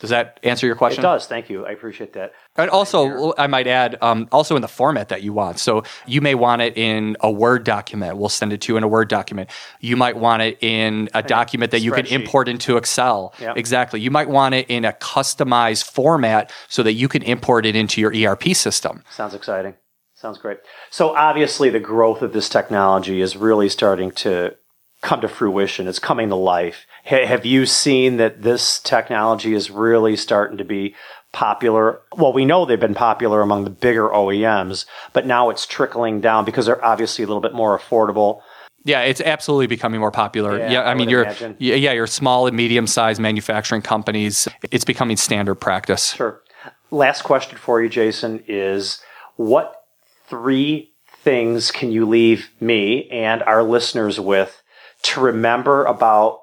does 0.00 0.10
that 0.10 0.40
answer 0.42 0.66
your 0.66 0.76
question? 0.76 1.00
it 1.00 1.02
does 1.02 1.26
thank 1.26 1.50
you 1.50 1.66
i 1.66 1.70
appreciate 1.70 2.12
that 2.12 2.32
and 2.58 2.70
also, 2.70 3.34
I 3.38 3.46
might 3.46 3.68
add, 3.68 3.96
um, 4.02 4.28
also 4.32 4.56
in 4.56 4.62
the 4.62 4.68
format 4.68 5.10
that 5.10 5.22
you 5.22 5.32
want. 5.32 5.60
So 5.60 5.84
you 6.06 6.20
may 6.20 6.34
want 6.34 6.60
it 6.60 6.76
in 6.76 7.16
a 7.20 7.30
Word 7.30 7.62
document. 7.62 8.18
We'll 8.18 8.28
send 8.28 8.52
it 8.52 8.60
to 8.62 8.72
you 8.72 8.76
in 8.76 8.82
a 8.82 8.88
Word 8.88 9.08
document. 9.08 9.50
You 9.80 9.96
might 9.96 10.16
want 10.16 10.42
it 10.42 10.58
in 10.60 11.08
a 11.14 11.22
document 11.22 11.70
that 11.70 11.80
you 11.80 11.92
can 11.92 12.06
import 12.06 12.48
into 12.48 12.76
Excel. 12.76 13.32
Yep. 13.40 13.56
Exactly. 13.56 14.00
You 14.00 14.10
might 14.10 14.28
want 14.28 14.56
it 14.56 14.66
in 14.68 14.84
a 14.84 14.92
customized 14.92 15.84
format 15.84 16.52
so 16.66 16.82
that 16.82 16.94
you 16.94 17.06
can 17.06 17.22
import 17.22 17.64
it 17.64 17.76
into 17.76 18.00
your 18.00 18.12
ERP 18.12 18.56
system. 18.56 19.04
Sounds 19.10 19.34
exciting. 19.34 19.74
Sounds 20.14 20.38
great. 20.38 20.58
So 20.90 21.14
obviously, 21.14 21.70
the 21.70 21.78
growth 21.78 22.22
of 22.22 22.32
this 22.32 22.48
technology 22.48 23.20
is 23.20 23.36
really 23.36 23.68
starting 23.68 24.10
to 24.12 24.56
come 25.00 25.20
to 25.20 25.28
fruition. 25.28 25.86
It's 25.86 26.00
coming 26.00 26.28
to 26.30 26.34
life. 26.34 26.86
Ha- 27.08 27.26
have 27.26 27.46
you 27.46 27.66
seen 27.66 28.16
that 28.18 28.42
this 28.42 28.80
technology 28.80 29.54
is 29.54 29.70
really 29.70 30.16
starting 30.16 30.58
to 30.58 30.64
be 30.64 30.94
popular? 31.32 32.00
Well, 32.16 32.32
we 32.32 32.44
know 32.44 32.64
they've 32.64 32.78
been 32.78 32.94
popular 32.94 33.40
among 33.40 33.64
the 33.64 33.70
bigger 33.70 34.08
OEMs, 34.08 34.84
but 35.12 35.26
now 35.26 35.50
it's 35.50 35.66
trickling 35.66 36.20
down 36.20 36.44
because 36.44 36.66
they're 36.66 36.84
obviously 36.84 37.24
a 37.24 37.26
little 37.26 37.40
bit 37.40 37.54
more 37.54 37.78
affordable. 37.78 38.40
Yeah, 38.84 39.02
it's 39.02 39.20
absolutely 39.20 39.66
becoming 39.66 40.00
more 40.00 40.10
popular. 40.10 40.58
Yeah, 40.58 40.70
Yeah, 40.70 40.82
I, 40.82 40.92
I 40.92 40.94
mean, 40.94 41.08
your 41.08 41.28
yeah, 41.58 41.92
your 41.92 42.06
small 42.06 42.46
and 42.46 42.56
medium 42.56 42.86
sized 42.86 43.20
manufacturing 43.20 43.82
companies. 43.82 44.48
It's 44.70 44.84
becoming 44.84 45.16
standard 45.16 45.56
practice. 45.56 46.14
Sure. 46.14 46.42
Last 46.90 47.22
question 47.22 47.58
for 47.58 47.82
you, 47.82 47.88
Jason, 47.88 48.42
is 48.46 49.02
what 49.36 49.84
three 50.26 50.90
things 51.22 51.70
can 51.70 51.90
you 51.90 52.06
leave 52.06 52.50
me 52.60 53.08
and 53.10 53.42
our 53.42 53.62
listeners 53.62 54.18
with 54.18 54.62
to 55.02 55.20
remember 55.20 55.84
about 55.84 56.40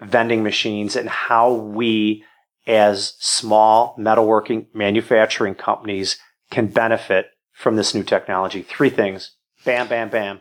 vending 0.00 0.42
machines 0.42 0.96
and 0.96 1.08
how 1.08 1.52
we, 1.52 2.24
as 2.66 3.14
small 3.18 3.96
metalworking 3.98 4.66
manufacturing 4.74 5.54
companies, 5.54 6.18
can 6.50 6.66
benefit 6.66 7.26
from 7.52 7.76
this 7.76 7.94
new 7.94 8.02
technology? 8.02 8.62
Three 8.62 8.90
things. 8.90 9.32
Bam, 9.64 9.88
bam, 9.88 10.08
bam. 10.08 10.40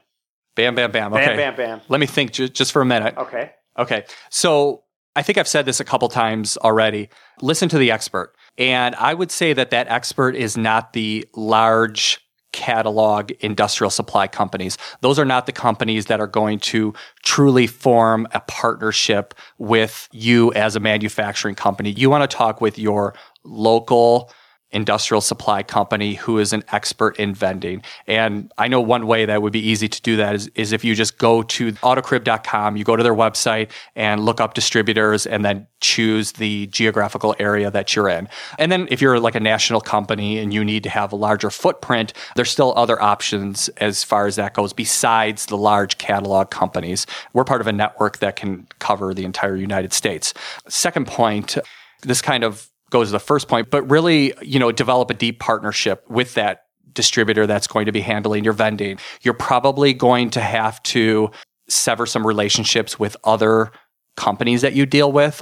Bam, 0.55 0.75
bam, 0.75 0.91
bam. 0.91 1.13
Okay. 1.13 1.25
Bam, 1.25 1.37
bam, 1.37 1.55
bam. 1.55 1.81
Let 1.87 1.99
me 1.99 2.05
think 2.05 2.31
ju- 2.31 2.49
just 2.49 2.71
for 2.71 2.81
a 2.81 2.85
minute. 2.85 3.15
Okay. 3.17 3.51
Okay. 3.77 4.05
So 4.29 4.83
I 5.15 5.21
think 5.21 5.37
I've 5.37 5.47
said 5.47 5.65
this 5.65 5.79
a 5.79 5.83
couple 5.85 6.09
times 6.09 6.57
already. 6.57 7.09
Listen 7.41 7.69
to 7.69 7.77
the 7.77 7.91
expert. 7.91 8.33
And 8.57 8.95
I 8.95 9.13
would 9.13 9.31
say 9.31 9.53
that 9.53 9.69
that 9.71 9.87
expert 9.87 10.35
is 10.35 10.57
not 10.57 10.93
the 10.93 11.27
large 11.35 12.19
catalog 12.57 13.31
industrial 13.41 13.91
supply 13.91 14.27
companies. 14.27 14.79
Those 15.01 15.19
are 15.19 15.25
not 15.25 15.45
the 15.45 15.51
companies 15.51 16.07
that 16.07 16.19
are 16.19 16.27
going 16.27 16.57
to 16.71 16.95
truly 17.21 17.67
form 17.67 18.27
a 18.31 18.39
partnership 18.41 19.35
with 19.59 20.09
you 20.11 20.51
as 20.53 20.75
a 20.75 20.79
manufacturing 20.79 21.53
company. 21.53 21.91
You 21.91 22.09
want 22.09 22.29
to 22.29 22.35
talk 22.35 22.59
with 22.59 22.79
your 22.79 23.13
local 23.43 24.31
industrial 24.71 25.21
supply 25.21 25.63
company 25.63 26.15
who 26.15 26.39
is 26.39 26.51
an 26.51 26.63
expert 26.71 27.17
in 27.17 27.33
vending. 27.33 27.81
And 28.05 28.51
I 28.57 28.67
know 28.67 28.81
one 28.81 29.07
way 29.07 29.25
that 29.25 29.41
would 29.41 29.53
be 29.53 29.65
easy 29.65 29.87
to 29.87 30.01
do 30.01 30.17
that 30.17 30.35
is, 30.35 30.51
is 30.55 30.73
if 30.73 30.83
you 30.83 30.93
just 30.93 31.17
go 31.17 31.41
to 31.43 31.71
autocrib.com, 31.73 32.75
you 32.75 32.83
go 32.83 32.95
to 32.95 33.03
their 33.03 33.15
website 33.15 33.71
and 33.95 34.25
look 34.25 34.41
up 34.41 34.53
distributors 34.53 35.25
and 35.25 35.45
then 35.45 35.67
choose 35.79 36.33
the 36.33 36.67
geographical 36.67 37.35
area 37.39 37.71
that 37.71 37.95
you're 37.95 38.09
in. 38.09 38.27
And 38.59 38.71
then 38.71 38.87
if 38.91 39.01
you're 39.01 39.19
like 39.19 39.35
a 39.35 39.39
national 39.39 39.79
company 39.79 40.39
and 40.39 40.53
you 40.53 40.65
need 40.65 40.83
to 40.83 40.89
have 40.89 41.13
a 41.13 41.15
larger 41.15 41.49
footprint, 41.49 42.11
there's 42.35 42.51
still 42.51 42.73
other 42.75 43.01
options 43.01 43.69
as 43.77 44.03
far 44.03 44.27
as 44.27 44.35
that 44.35 44.53
goes 44.53 44.73
besides 44.73 45.45
the 45.45 45.57
large 45.57 45.97
catalog 45.97 46.49
companies. 46.49 47.05
We're 47.31 47.45
part 47.45 47.61
of 47.61 47.67
a 47.67 47.73
network 47.73 48.17
that 48.19 48.35
can 48.35 48.67
cover 48.79 49.13
the 49.13 49.23
entire 49.23 49.55
United 49.55 49.93
States. 49.93 50.33
Second 50.67 51.07
point, 51.07 51.57
this 52.03 52.21
kind 52.21 52.43
of 52.43 52.69
goes 52.89 53.09
to 53.09 53.11
the 53.11 53.19
first 53.19 53.47
point, 53.47 53.69
but 53.69 53.83
really, 53.89 54.33
you 54.41 54.59
know, 54.59 54.71
develop 54.71 55.09
a 55.09 55.13
deep 55.13 55.39
partnership 55.39 56.03
with 56.09 56.33
that 56.35 56.61
distributor 56.93 57.45
that's 57.45 57.67
going 57.67 57.85
to 57.85 57.91
be 57.91 58.01
handling 58.01 58.43
your 58.43 58.53
vending. 58.53 58.97
You're 59.21 59.33
probably 59.33 59.93
going 59.93 60.29
to 60.31 60.41
have 60.41 60.81
to 60.83 61.31
sever 61.69 62.05
some 62.05 62.25
relationships 62.25 62.97
with 62.97 63.17
other 63.23 63.71
companies 64.15 64.61
that 64.61 64.73
you 64.73 64.85
deal 64.85 65.11
with 65.11 65.41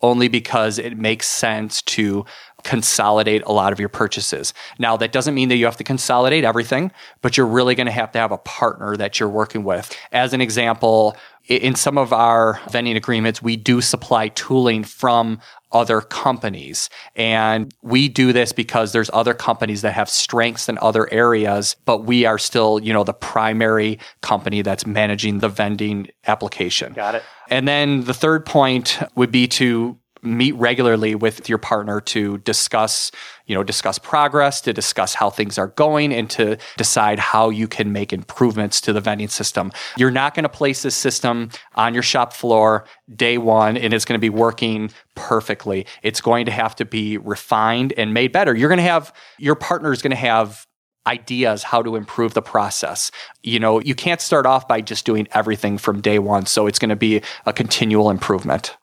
only 0.00 0.28
because 0.28 0.78
it 0.78 0.98
makes 0.98 1.26
sense 1.26 1.82
to 1.82 2.24
consolidate 2.64 3.42
a 3.44 3.52
lot 3.52 3.72
of 3.72 3.78
your 3.78 3.88
purchases. 3.88 4.52
Now, 4.78 4.96
that 4.96 5.12
doesn't 5.12 5.34
mean 5.34 5.48
that 5.50 5.56
you 5.56 5.66
have 5.66 5.76
to 5.76 5.84
consolidate 5.84 6.44
everything, 6.44 6.90
but 7.22 7.36
you're 7.36 7.46
really 7.46 7.74
going 7.74 7.86
to 7.86 7.92
have 7.92 8.10
to 8.12 8.18
have 8.18 8.32
a 8.32 8.38
partner 8.38 8.96
that 8.96 9.20
you're 9.20 9.28
working 9.28 9.64
with. 9.64 9.96
As 10.12 10.32
an 10.32 10.40
example, 10.40 11.16
in 11.46 11.74
some 11.74 11.98
of 11.98 12.12
our 12.12 12.58
vending 12.70 12.96
agreements, 12.96 13.42
we 13.42 13.56
do 13.56 13.80
supply 13.80 14.28
tooling 14.28 14.82
from 14.82 15.40
other 15.72 16.00
companies. 16.00 16.88
And 17.16 17.74
we 17.82 18.08
do 18.08 18.32
this 18.32 18.52
because 18.52 18.92
there's 18.92 19.10
other 19.12 19.34
companies 19.34 19.82
that 19.82 19.92
have 19.92 20.08
strengths 20.08 20.68
in 20.68 20.78
other 20.80 21.12
areas, 21.12 21.76
but 21.84 22.04
we 22.04 22.24
are 22.24 22.38
still, 22.38 22.80
you 22.80 22.92
know, 22.92 23.04
the 23.04 23.12
primary 23.12 23.98
company 24.22 24.62
that's 24.62 24.86
managing 24.86 25.40
the 25.40 25.48
vending 25.48 26.08
application. 26.26 26.94
Got 26.94 27.16
it. 27.16 27.22
And 27.50 27.68
then 27.68 28.04
the 28.04 28.14
third 28.14 28.46
point 28.46 28.98
would 29.16 29.30
be 29.30 29.46
to 29.48 29.98
meet 30.24 30.52
regularly 30.52 31.14
with 31.14 31.48
your 31.48 31.58
partner 31.58 32.00
to 32.00 32.38
discuss, 32.38 33.10
you 33.46 33.54
know, 33.54 33.62
discuss 33.62 33.98
progress, 33.98 34.60
to 34.62 34.72
discuss 34.72 35.14
how 35.14 35.30
things 35.30 35.58
are 35.58 35.68
going 35.68 36.12
and 36.12 36.30
to 36.30 36.56
decide 36.76 37.18
how 37.18 37.50
you 37.50 37.68
can 37.68 37.92
make 37.92 38.12
improvements 38.12 38.80
to 38.80 38.92
the 38.92 39.00
vending 39.00 39.28
system. 39.28 39.70
You're 39.96 40.10
not 40.10 40.34
going 40.34 40.44
to 40.44 40.48
place 40.48 40.82
this 40.82 40.96
system 40.96 41.50
on 41.74 41.94
your 41.94 42.02
shop 42.02 42.32
floor 42.32 42.84
day 43.14 43.38
1 43.38 43.76
and 43.76 43.92
it's 43.92 44.04
going 44.04 44.18
to 44.18 44.22
be 44.22 44.30
working 44.30 44.90
perfectly. 45.14 45.86
It's 46.02 46.20
going 46.20 46.46
to 46.46 46.52
have 46.52 46.74
to 46.76 46.84
be 46.84 47.18
refined 47.18 47.92
and 47.96 48.14
made 48.14 48.32
better. 48.32 48.54
You're 48.54 48.68
going 48.68 48.78
to 48.78 48.82
have 48.82 49.12
your 49.38 49.54
partner 49.54 49.92
is 49.92 50.02
going 50.02 50.10
to 50.10 50.16
have 50.16 50.66
ideas 51.06 51.62
how 51.62 51.82
to 51.82 51.96
improve 51.96 52.34
the 52.34 52.42
process. 52.42 53.10
You 53.42 53.60
know, 53.60 53.80
you 53.80 53.94
can't 53.94 54.20
start 54.20 54.46
off 54.46 54.66
by 54.66 54.80
just 54.80 55.04
doing 55.04 55.28
everything 55.32 55.78
from 55.78 56.00
day 56.00 56.18
one. 56.18 56.46
So 56.46 56.66
it's 56.66 56.78
going 56.78 56.90
to 56.90 56.96
be 56.96 57.22
a 57.46 57.52
continual 57.52 58.10
improvement. 58.10 58.76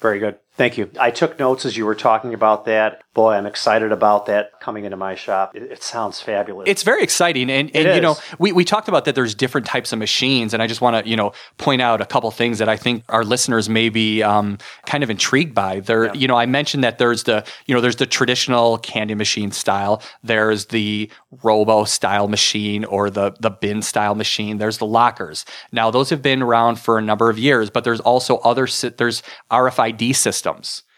Very 0.00 0.18
good. 0.18 0.38
Thank 0.54 0.76
you. 0.76 0.90
I 1.00 1.10
took 1.10 1.38
notes 1.38 1.64
as 1.64 1.78
you 1.78 1.86
were 1.86 1.94
talking 1.94 2.34
about 2.34 2.66
that. 2.66 3.02
Boy, 3.14 3.32
I'm 3.32 3.46
excited 3.46 3.90
about 3.90 4.26
that 4.26 4.60
coming 4.60 4.84
into 4.84 4.98
my 4.98 5.14
shop. 5.14 5.56
It, 5.56 5.62
it 5.62 5.82
sounds 5.82 6.20
fabulous. 6.20 6.68
It's 6.68 6.82
very 6.82 7.02
exciting. 7.02 7.50
And, 7.50 7.74
and 7.74 7.94
you 7.94 8.02
know, 8.02 8.16
we, 8.38 8.52
we 8.52 8.62
talked 8.64 8.86
about 8.86 9.06
that 9.06 9.14
there's 9.14 9.34
different 9.34 9.66
types 9.66 9.94
of 9.94 9.98
machines. 9.98 10.52
And 10.52 10.62
I 10.62 10.66
just 10.66 10.82
want 10.82 11.02
to, 11.02 11.10
you 11.10 11.16
know, 11.16 11.32
point 11.56 11.80
out 11.80 12.02
a 12.02 12.06
couple 12.06 12.30
things 12.30 12.58
that 12.58 12.68
I 12.68 12.76
think 12.76 13.02
our 13.08 13.24
listeners 13.24 13.70
may 13.70 13.88
be 13.88 14.22
um, 14.22 14.58
kind 14.84 15.02
of 15.02 15.08
intrigued 15.08 15.54
by. 15.54 15.80
There, 15.80 16.14
you 16.14 16.28
know, 16.28 16.36
I 16.36 16.44
mentioned 16.44 16.84
that 16.84 16.98
there's 16.98 17.22
the, 17.22 17.46
you 17.64 17.74
know, 17.74 17.80
there's 17.80 17.96
the 17.96 18.06
traditional 18.06 18.76
candy 18.78 19.14
machine 19.14 19.52
style. 19.52 20.02
There's 20.22 20.66
the 20.66 21.10
robo 21.42 21.84
style 21.84 22.28
machine 22.28 22.84
or 22.84 23.08
the, 23.08 23.34
the 23.40 23.50
bin 23.50 23.80
style 23.80 24.14
machine. 24.14 24.58
There's 24.58 24.76
the 24.76 24.86
lockers. 24.86 25.46
Now, 25.70 25.90
those 25.90 26.10
have 26.10 26.20
been 26.20 26.42
around 26.42 26.78
for 26.78 26.98
a 26.98 27.02
number 27.02 27.30
of 27.30 27.38
years, 27.38 27.70
but 27.70 27.84
there's 27.84 28.00
also 28.00 28.36
other, 28.38 28.66
there's 28.98 29.22
RFID 29.50 30.14
systems 30.14 30.41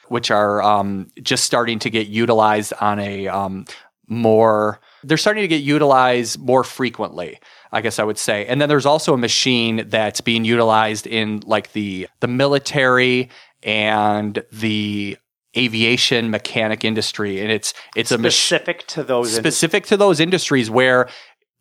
which 0.08 0.30
are 0.30 0.62
um, 0.62 1.08
just 1.22 1.44
starting 1.44 1.78
to 1.78 1.90
get 1.90 2.06
utilized 2.06 2.72
on 2.80 2.98
a 2.98 3.28
um, 3.28 3.64
more 4.06 4.80
they're 5.02 5.16
starting 5.16 5.42
to 5.42 5.48
get 5.48 5.62
utilized 5.62 6.38
more 6.38 6.62
frequently 6.62 7.38
i 7.72 7.80
guess 7.80 7.98
i 7.98 8.04
would 8.04 8.18
say 8.18 8.44
and 8.46 8.60
then 8.60 8.68
there's 8.68 8.86
also 8.86 9.14
a 9.14 9.18
machine 9.18 9.88
that's 9.88 10.20
being 10.20 10.44
utilized 10.44 11.06
in 11.06 11.40
like 11.46 11.72
the 11.72 12.06
the 12.20 12.28
military 12.28 13.30
and 13.62 14.44
the 14.52 15.16
aviation 15.56 16.30
mechanic 16.30 16.84
industry 16.84 17.40
and 17.40 17.50
it's 17.50 17.72
it's 17.96 18.10
a 18.12 18.18
machine 18.18 18.58
specific 18.58 18.86
to 18.86 19.02
those. 19.02 19.34
specific 19.34 19.86
to 19.86 19.96
those 19.96 20.20
industries 20.20 20.68
where 20.68 21.08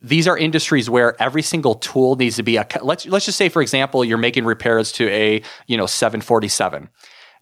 these 0.01 0.27
are 0.27 0.37
industries 0.37 0.89
where 0.89 1.19
every 1.21 1.41
single 1.41 1.75
tool 1.75 2.15
needs 2.15 2.35
to 2.35 2.43
be 2.43 2.57
a 2.57 2.67
let's 2.81 3.05
let's 3.05 3.25
just 3.25 3.37
say 3.37 3.47
for 3.47 3.61
example 3.61 4.03
you're 4.03 4.17
making 4.17 4.43
repairs 4.43 4.91
to 4.91 5.07
a 5.09 5.41
you 5.67 5.77
know 5.77 5.85
747 5.85 6.89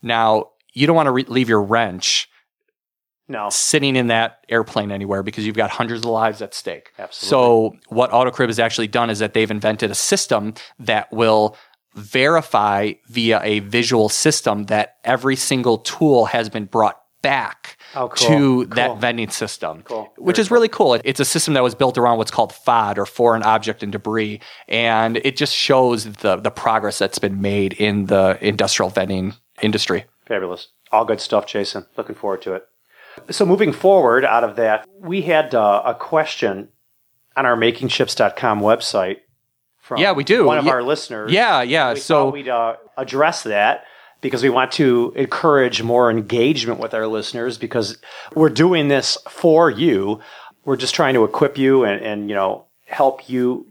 now 0.01 0.45
you 0.73 0.87
don't 0.87 0.95
want 0.95 1.07
to 1.07 1.11
re- 1.11 1.25
leave 1.27 1.49
your 1.49 1.61
wrench 1.61 2.27
no, 3.27 3.49
sitting 3.49 3.95
in 3.95 4.07
that 4.07 4.39
airplane 4.49 4.91
anywhere 4.91 5.23
because 5.23 5.45
you've 5.45 5.55
got 5.55 5.69
hundreds 5.69 6.01
of 6.01 6.11
lives 6.11 6.41
at 6.41 6.53
stake. 6.53 6.91
Absolutely. 6.99 7.29
So 7.29 7.75
what 7.87 8.11
AutoCrib 8.11 8.47
has 8.47 8.59
actually 8.59 8.87
done 8.87 9.09
is 9.09 9.19
that 9.19 9.33
they've 9.33 9.49
invented 9.49 9.89
a 9.89 9.95
system 9.95 10.53
that 10.79 11.09
will 11.13 11.55
verify 11.95 12.91
via 13.07 13.39
a 13.43 13.59
visual 13.59 14.09
system 14.09 14.65
that 14.65 14.95
every 15.05 15.35
single 15.37 15.77
tool 15.77 16.25
has 16.25 16.49
been 16.49 16.65
brought 16.65 16.97
back 17.21 17.77
Oh, 17.95 18.07
cool. 18.09 18.27
to 18.27 18.35
Cool. 18.65 18.75
that 18.75 18.97
vending 18.99 19.29
system, 19.29 19.83
Cool. 19.83 20.11
which 20.17 20.37
Very 20.37 20.41
is 20.43 20.51
really 20.51 20.67
cool. 20.67 20.95
It- 20.95 21.01
It's 21.05 21.19
a 21.19 21.25
system 21.25 21.53
that 21.53 21.63
was 21.63 21.75
built 21.75 21.97
around 21.97 22.17
what's 22.17 22.31
called 22.31 22.51
FOD 22.51 22.97
or 22.97 23.05
foreign 23.05 23.43
object 23.43 23.83
and 23.83 23.91
debris, 23.91 24.39
and 24.67 25.17
it 25.17 25.37
just 25.37 25.53
shows 25.55 26.05
the 26.05 26.35
the 26.37 26.51
progress 26.51 26.97
that's 26.97 27.19
been 27.19 27.39
made 27.41 27.73
in 27.73 28.07
the 28.07 28.37
industrial 28.41 28.89
vending 28.89 29.35
industry. 29.61 30.05
Fabulous. 30.25 30.67
All 30.91 31.05
good 31.05 31.21
stuff, 31.21 31.45
Jason. 31.47 31.85
Looking 31.97 32.15
forward 32.15 32.41
to 32.43 32.53
it. 32.53 32.67
So, 33.29 33.45
moving 33.45 33.73
forward 33.73 34.23
out 34.23 34.43
of 34.43 34.55
that, 34.55 34.87
we 34.99 35.21
had 35.23 35.53
uh, 35.53 35.81
a 35.85 35.93
question 35.95 36.69
on 37.35 37.45
our 37.45 37.55
makingchips.com 37.57 38.61
website 38.61 39.17
from 39.79 39.99
Yeah, 40.01 40.13
we 40.13 40.23
do. 40.23 40.45
one 40.45 40.57
of 40.57 40.65
Yeah. 40.65 40.71
our 40.73 40.83
listeners. 40.83 41.31
Yeah, 41.31 41.61
yeah. 41.61 41.93
We 41.93 41.99
so 41.99 42.29
we'd 42.29 42.47
uh, 42.47 42.75
address 42.97 43.43
that 43.43 43.83
because 44.21 44.43
we 44.43 44.49
want 44.49 44.71
to 44.73 45.11
encourage 45.15 45.81
more 45.83 46.09
engagement 46.09 46.79
with 46.79 46.93
our 46.93 47.07
listeners 47.07 47.57
because 47.57 47.97
we're 48.35 48.49
doing 48.49 48.87
this 48.87 49.17
for 49.29 49.69
you. 49.69 50.19
We're 50.63 50.77
just 50.77 50.93
trying 50.95 51.15
to 51.15 51.23
equip 51.23 51.57
you 51.57 51.83
and, 51.83 52.01
and 52.05 52.29
you 52.29 52.35
know 52.35 52.65
help 52.85 53.29
you 53.29 53.65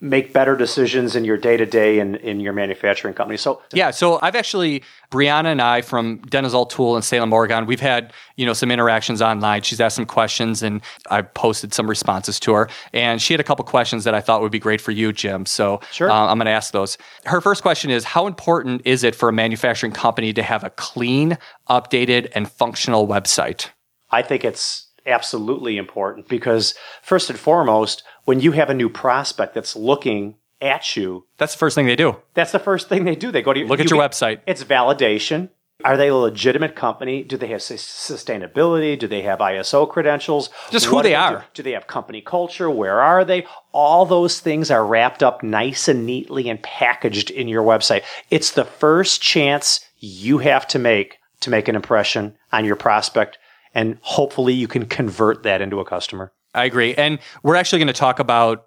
make 0.00 0.32
better 0.32 0.56
decisions 0.56 1.14
in 1.14 1.24
your 1.24 1.36
day 1.36 1.56
to 1.56 1.66
day 1.66 1.98
in 1.98 2.14
in 2.16 2.40
your 2.40 2.52
manufacturing 2.52 3.14
company. 3.14 3.36
So 3.36 3.60
Yeah, 3.72 3.90
so 3.90 4.18
I've 4.22 4.34
actually 4.34 4.82
Brianna 5.10 5.46
and 5.46 5.60
I 5.60 5.82
from 5.82 6.20
Denizal 6.20 6.68
Tool 6.68 6.96
in 6.96 7.02
Salem, 7.02 7.32
Oregon. 7.32 7.66
We've 7.66 7.80
had 7.80 8.12
you 8.36 8.46
know 8.46 8.52
some 8.52 8.70
interactions 8.70 9.20
online. 9.20 9.62
She's 9.62 9.80
asked 9.80 9.96
some 9.96 10.06
questions, 10.06 10.62
and 10.62 10.80
I've 11.10 11.32
posted 11.34 11.74
some 11.74 11.88
responses 11.88 12.40
to 12.40 12.54
her. 12.54 12.68
And 12.92 13.20
she 13.20 13.34
had 13.34 13.40
a 13.40 13.44
couple 13.44 13.64
questions 13.64 14.04
that 14.04 14.14
I 14.14 14.20
thought 14.20 14.40
would 14.40 14.52
be 14.52 14.58
great 14.58 14.80
for 14.80 14.92
you, 14.92 15.12
Jim. 15.12 15.46
So 15.46 15.80
Sure. 15.92 16.10
uh, 16.10 16.26
I'm 16.26 16.38
going 16.38 16.46
to 16.46 16.52
ask 16.52 16.72
those. 16.72 16.96
Her 17.26 17.40
first 17.40 17.62
question 17.62 17.90
is: 17.90 18.04
How 18.04 18.26
important 18.26 18.82
is 18.84 19.04
it 19.04 19.14
for 19.14 19.28
a 19.28 19.32
manufacturing 19.32 19.92
company 19.92 20.32
to 20.32 20.42
have 20.42 20.64
a 20.64 20.70
clean, 20.70 21.36
updated, 21.68 22.30
and 22.34 22.50
functional 22.50 23.06
website? 23.06 23.68
I 24.10 24.22
think 24.22 24.44
it's 24.44 24.88
absolutely 25.06 25.76
important 25.76 26.28
because 26.28 26.74
first 27.02 27.30
and 27.30 27.38
foremost, 27.38 28.02
when 28.24 28.40
you 28.40 28.52
have 28.52 28.70
a 28.70 28.74
new 28.74 28.88
prospect 28.88 29.54
that's 29.54 29.74
looking 29.76 30.36
at 30.60 30.96
you, 30.96 31.26
That's 31.38 31.54
the 31.54 31.58
first 31.58 31.74
thing 31.74 31.86
they 31.86 31.96
do. 31.96 32.16
that's 32.34 32.52
the 32.52 32.58
first 32.58 32.88
thing 32.88 33.04
they 33.04 33.16
do. 33.16 33.30
They 33.32 33.42
go 33.42 33.52
to 33.52 33.64
Look 33.64 33.80
at 33.80 33.90
you 33.90 33.96
your 33.96 34.02
get- 34.04 34.12
website. 34.12 34.40
It's 34.46 34.62
validation. 34.64 35.48
Are 35.82 35.96
they 35.96 36.08
a 36.08 36.14
legitimate 36.14 36.76
company? 36.76 37.22
Do 37.22 37.38
they 37.38 37.46
have 37.46 37.62
sus- 37.62 37.82
sustainability? 37.82 38.98
Do 38.98 39.06
they 39.06 39.22
have 39.22 39.38
ISO 39.38 39.88
credentials? 39.88 40.50
Just 40.70 40.84
who 40.86 41.02
they 41.02 41.10
do 41.10 41.14
are. 41.16 41.46
Do 41.54 41.62
they 41.62 41.72
have 41.72 41.86
company 41.86 42.20
culture? 42.20 42.68
Where 42.68 43.00
are 43.00 43.24
they? 43.24 43.46
All 43.72 44.04
those 44.04 44.40
things 44.40 44.70
are 44.70 44.84
wrapped 44.84 45.22
up 45.22 45.42
nice 45.42 45.88
and 45.88 46.04
neatly 46.04 46.50
and 46.50 46.62
packaged 46.62 47.30
in 47.30 47.48
your 47.48 47.62
website. 47.62 48.02
It's 48.30 48.50
the 48.50 48.66
first 48.66 49.22
chance 49.22 49.80
you 49.98 50.38
have 50.38 50.66
to 50.68 50.78
make 50.78 51.16
to 51.40 51.48
make 51.48 51.68
an 51.68 51.76
impression 51.76 52.36
on 52.52 52.66
your 52.66 52.76
prospect, 52.76 53.38
and 53.74 53.96
hopefully 54.02 54.52
you 54.52 54.68
can 54.68 54.84
convert 54.84 55.42
that 55.44 55.62
into 55.62 55.80
a 55.80 55.84
customer. 55.86 56.30
I 56.54 56.64
agree. 56.64 56.94
And 56.94 57.18
we're 57.42 57.56
actually 57.56 57.78
going 57.78 57.88
to 57.88 57.92
talk 57.92 58.18
about 58.18 58.66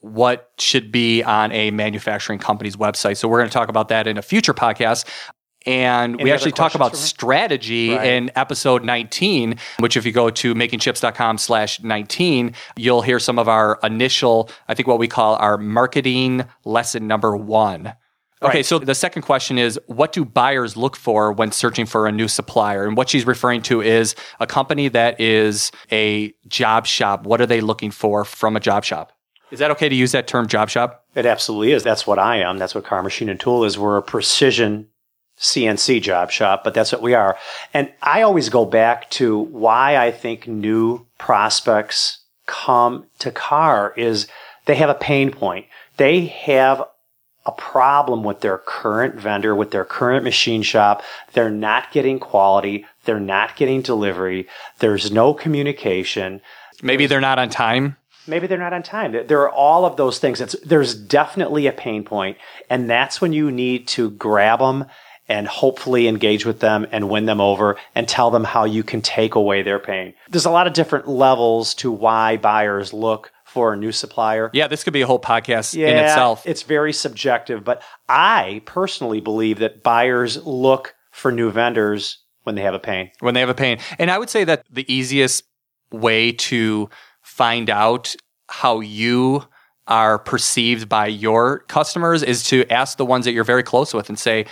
what 0.00 0.50
should 0.58 0.92
be 0.92 1.22
on 1.22 1.50
a 1.52 1.70
manufacturing 1.70 2.38
company's 2.38 2.76
website. 2.76 3.16
So 3.16 3.28
we're 3.28 3.38
going 3.38 3.48
to 3.48 3.54
talk 3.54 3.68
about 3.68 3.88
that 3.88 4.06
in 4.06 4.18
a 4.18 4.22
future 4.22 4.54
podcast. 4.54 5.06
And 5.64 6.14
Any 6.14 6.24
we 6.24 6.30
actually 6.30 6.52
talk 6.52 6.76
about 6.76 6.94
strategy 6.94 7.90
Right. 7.90 8.06
in 8.06 8.30
episode 8.36 8.84
19, 8.84 9.56
which 9.80 9.96
if 9.96 10.06
you 10.06 10.12
go 10.12 10.30
to 10.30 10.54
makingchips.com 10.54 11.38
slash 11.38 11.82
19, 11.82 12.54
you'll 12.76 13.02
hear 13.02 13.18
some 13.18 13.36
of 13.36 13.48
our 13.48 13.80
initial, 13.82 14.48
I 14.68 14.74
think 14.74 14.86
what 14.86 15.00
we 15.00 15.08
call 15.08 15.34
our 15.36 15.58
marketing 15.58 16.44
lesson 16.64 17.08
number 17.08 17.36
one. 17.36 17.94
Okay, 18.42 18.58
Right. 18.58 18.66
so 18.66 18.78
the 18.78 18.94
second 18.94 19.22
question 19.22 19.58
is 19.58 19.80
what 19.86 20.12
do 20.12 20.24
buyers 20.24 20.76
look 20.76 20.94
for 20.96 21.32
when 21.32 21.52
searching 21.52 21.86
for 21.86 22.06
a 22.06 22.12
new 22.12 22.28
supplier? 22.28 22.84
And 22.86 22.96
what 22.96 23.08
she's 23.08 23.26
referring 23.26 23.62
to 23.62 23.80
is 23.80 24.14
a 24.40 24.46
company 24.46 24.88
that 24.88 25.18
is 25.20 25.72
a 25.90 26.34
job 26.46 26.86
shop. 26.86 27.24
What 27.24 27.40
are 27.40 27.46
they 27.46 27.62
looking 27.62 27.90
for 27.90 28.24
from 28.24 28.54
a 28.56 28.60
job 28.60 28.84
shop? 28.84 29.12
Is 29.50 29.58
that 29.60 29.70
okay 29.70 29.88
to 29.88 29.94
use 29.94 30.12
that 30.12 30.26
term 30.26 30.48
job 30.48 30.68
shop? 30.68 31.04
It 31.14 31.24
absolutely 31.24 31.72
is. 31.72 31.82
That's 31.82 32.06
what 32.06 32.18
I 32.18 32.36
am. 32.38 32.58
That's 32.58 32.74
what 32.74 32.84
Carr 32.84 33.02
Machine 33.02 33.28
and 33.30 33.40
Tool 33.40 33.64
is. 33.64 33.78
We're 33.78 33.96
a 33.96 34.02
precision 34.02 34.88
CNC 35.38 36.02
job 36.02 36.30
shop, 36.30 36.62
but 36.64 36.74
that's 36.74 36.92
what 36.92 37.00
we 37.02 37.14
are. 37.14 37.38
And 37.72 37.92
I 38.02 38.22
always 38.22 38.48
go 38.48 38.64
back 38.64 39.08
to 39.12 39.38
why 39.38 39.96
I 39.96 40.10
think 40.10 40.46
new 40.48 41.06
prospects 41.18 42.18
come 42.46 43.06
to 43.20 43.30
Carr 43.30 43.94
is 43.96 44.26
they 44.66 44.74
have 44.76 44.90
a 44.90 44.94
pain 44.94 45.30
point. 45.30 45.66
They 45.96 46.26
have 46.26 46.82
a 47.46 47.52
problem 47.52 48.24
with 48.24 48.40
their 48.40 48.58
current 48.58 49.14
vendor, 49.14 49.54
with 49.54 49.70
their 49.70 49.84
current 49.84 50.24
machine 50.24 50.62
shop. 50.62 51.02
They're 51.32 51.48
not 51.48 51.92
getting 51.92 52.18
quality. 52.18 52.84
They're 53.04 53.20
not 53.20 53.56
getting 53.56 53.82
delivery. 53.82 54.48
There's 54.80 55.12
no 55.12 55.32
communication. 55.32 56.40
Maybe 56.82 57.06
they're 57.06 57.20
not 57.20 57.38
on 57.38 57.48
time. 57.48 57.96
Maybe 58.26 58.48
they're 58.48 58.58
not 58.58 58.72
on 58.72 58.82
time. 58.82 59.12
There- 59.12 59.42
are 59.42 59.50
all 59.50 59.86
of 59.86 59.96
those 59.96 60.18
things. 60.18 60.40
It's, 60.40 60.56
there's 60.64 60.94
definitely 60.94 61.68
a 61.68 61.72
pain 61.72 62.02
point, 62.02 62.36
and 62.68 62.90
that's 62.90 63.20
when 63.20 63.32
you 63.32 63.52
need 63.52 63.86
to 63.88 64.10
grab 64.10 64.58
them 64.58 64.86
and 65.28 65.46
hopefully 65.46 66.06
engage 66.08 66.44
with 66.44 66.60
them 66.60 66.86
and 66.92 67.08
win 67.08 67.26
them 67.26 67.40
over 67.40 67.76
and 67.94 68.08
tell 68.08 68.30
them 68.30 68.44
how 68.44 68.64
you 68.64 68.82
can 68.82 69.00
take 69.02 69.34
away 69.34 69.62
their 69.62 69.78
pain. 69.78 70.14
There's 70.28 70.44
a 70.44 70.50
lot 70.50 70.66
of 70.66 70.72
different 70.72 71.08
levels 71.08 71.74
to 71.76 71.90
why 71.90 72.36
buyers 72.36 72.92
look 72.92 73.32
for 73.56 73.72
a 73.72 73.76
new 73.76 73.90
supplier. 73.90 74.50
Yeah, 74.52 74.68
this 74.68 74.84
could 74.84 74.92
be 74.92 75.00
a 75.00 75.06
whole 75.06 75.18
podcast 75.18 75.74
in 75.74 75.96
itself. 75.96 76.42
It's 76.46 76.60
very 76.60 76.92
subjective, 76.92 77.64
but 77.64 77.82
I 78.06 78.60
personally 78.66 79.22
believe 79.22 79.60
that 79.60 79.82
buyers 79.82 80.44
look 80.44 80.94
for 81.10 81.32
new 81.32 81.50
vendors 81.50 82.18
when 82.42 82.54
they 82.54 82.60
have 82.60 82.74
a 82.74 82.78
pain. 82.78 83.10
when 83.20 83.32
they 83.32 83.40
have 83.40 83.48
a 83.48 83.54
pain. 83.54 83.78
And 83.98 84.10
I 84.10 84.18
would 84.18 84.28
say 84.28 84.44
that 84.44 84.62
the 84.70 84.84
easiest 84.92 85.44
way 85.90 86.32
to 86.32 86.90
find 87.22 87.70
out 87.70 88.14
how 88.50 88.80
you 88.80 89.42
are 89.86 90.18
perceived 90.18 90.86
by 90.86 91.06
your 91.06 91.60
customers 91.60 92.22
is 92.22 92.44
to 92.48 92.70
ask 92.70 92.98
the 92.98 93.06
ones 93.06 93.24
that 93.24 93.32
you're 93.32 93.42
very 93.42 93.62
close 93.62 93.94
with 93.94 94.10
and 94.10 94.18
say, 94.18 94.44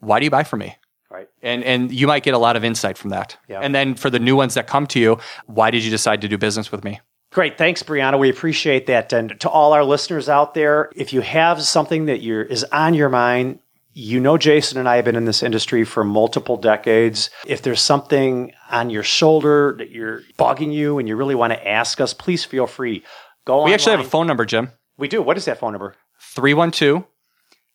"Why 0.00 0.18
do 0.18 0.24
you 0.24 0.30
buy 0.30 0.42
from 0.42 0.58
me?" 0.58 0.74
Right. 1.08 1.28
And 1.40 1.62
and 1.62 1.92
you 1.92 2.08
might 2.08 2.24
get 2.24 2.34
a 2.34 2.38
lot 2.38 2.56
of 2.56 2.64
insight 2.64 2.98
from 2.98 3.10
that. 3.10 3.36
Yeah. 3.48 3.60
And 3.60 3.72
then 3.76 3.94
for 3.94 4.10
the 4.10 4.18
new 4.18 4.34
ones 4.34 4.54
that 4.54 4.66
come 4.66 4.88
to 4.88 4.98
you, 4.98 5.18
why 5.46 5.70
did 5.70 5.84
you 5.84 5.90
decide 5.90 6.20
to 6.22 6.28
do 6.28 6.36
business 6.36 6.72
with 6.72 6.82
me? 6.82 7.00
Great. 7.32 7.56
Thanks, 7.56 7.82
Brianna. 7.82 8.18
We 8.18 8.28
appreciate 8.28 8.86
that. 8.86 9.12
And 9.12 9.38
to 9.40 9.48
all 9.48 9.72
our 9.72 9.84
listeners 9.84 10.28
out 10.28 10.54
there, 10.54 10.90
if 10.96 11.12
you 11.12 11.20
have 11.20 11.62
something 11.62 12.06
that 12.06 12.22
you're, 12.22 12.42
is 12.42 12.64
on 12.64 12.94
your 12.94 13.08
mind, 13.08 13.60
you 13.92 14.18
know 14.18 14.36
Jason 14.36 14.78
and 14.78 14.88
I 14.88 14.96
have 14.96 15.04
been 15.04 15.16
in 15.16 15.24
this 15.26 15.42
industry 15.42 15.84
for 15.84 16.02
multiple 16.02 16.56
decades. 16.56 17.30
If 17.46 17.62
there's 17.62 17.80
something 17.80 18.52
on 18.70 18.90
your 18.90 19.02
shoulder 19.02 19.74
that 19.78 19.90
you're 19.90 20.22
bugging 20.38 20.72
you 20.72 20.98
and 20.98 21.08
you 21.08 21.16
really 21.16 21.34
want 21.34 21.52
to 21.52 21.68
ask 21.68 22.00
us, 22.00 22.14
please 22.14 22.44
feel 22.44 22.66
free. 22.66 23.04
Go 23.44 23.64
We 23.64 23.74
actually 23.74 23.96
have 23.96 24.06
a 24.06 24.08
phone 24.08 24.26
number, 24.26 24.44
Jim. 24.44 24.70
We 24.96 25.08
do. 25.08 25.22
What 25.22 25.36
is 25.36 25.44
that 25.46 25.58
phone 25.58 25.72
number? 25.72 25.94
312 26.20 27.04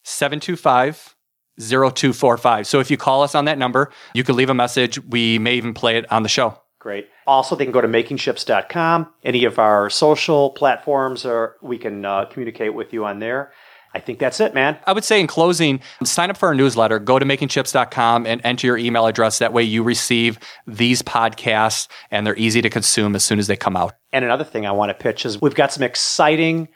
725 0.03 1.15
0245. 1.59 2.67
So 2.67 2.79
if 2.79 2.91
you 2.91 2.97
call 2.97 3.23
us 3.23 3.33
on 3.33 3.45
that 3.45 3.57
number, 3.57 3.91
you 4.13 4.23
can 4.23 4.35
leave 4.35 4.49
a 4.49 4.53
message. 4.53 5.01
We 5.03 5.39
may 5.39 5.55
even 5.55 5.73
play 5.73 5.97
it 5.97 6.11
on 6.11 6.23
the 6.23 6.29
show. 6.29 6.59
Great. 6.85 7.07
Also, 7.25 7.55
they 7.55 7.65
can 7.65 7.71
go 7.71 7.81
to 7.81 7.87
makingchips.com. 7.87 9.07
Any 9.23 9.45
of 9.45 9.57
our 9.57 9.89
social 9.89 10.51
platforms, 10.51 11.25
or 11.25 11.55
we 11.63 11.79
can 11.79 12.05
uh, 12.05 12.25
communicate 12.25 12.75
with 12.75 12.93
you 12.93 13.05
on 13.05 13.17
there. 13.17 13.51
I 13.95 13.99
think 13.99 14.19
that's 14.19 14.39
it, 14.39 14.53
man. 14.53 14.77
I 14.85 14.93
would 14.93 15.03
say 15.03 15.19
in 15.19 15.25
closing, 15.25 15.79
sign 16.03 16.29
up 16.29 16.37
for 16.37 16.47
our 16.47 16.53
newsletter. 16.53 16.99
Go 16.99 17.17
to 17.17 17.25
makingchips.com 17.25 18.27
and 18.27 18.39
enter 18.43 18.67
your 18.67 18.77
email 18.77 19.07
address. 19.07 19.39
That 19.39 19.51
way 19.51 19.63
you 19.63 19.81
receive 19.81 20.37
these 20.67 21.01
podcasts 21.01 21.87
and 22.11 22.27
they're 22.27 22.37
easy 22.37 22.61
to 22.61 22.69
consume 22.69 23.15
as 23.15 23.23
soon 23.23 23.39
as 23.39 23.47
they 23.47 23.55
come 23.55 23.75
out. 23.75 23.93
And 24.13 24.23
another 24.23 24.43
thing 24.43 24.67
I 24.67 24.71
want 24.71 24.91
to 24.91 24.93
pitch 24.93 25.25
is 25.25 25.41
we've 25.41 25.55
got 25.55 25.73
some 25.73 25.81
exciting 25.81 26.67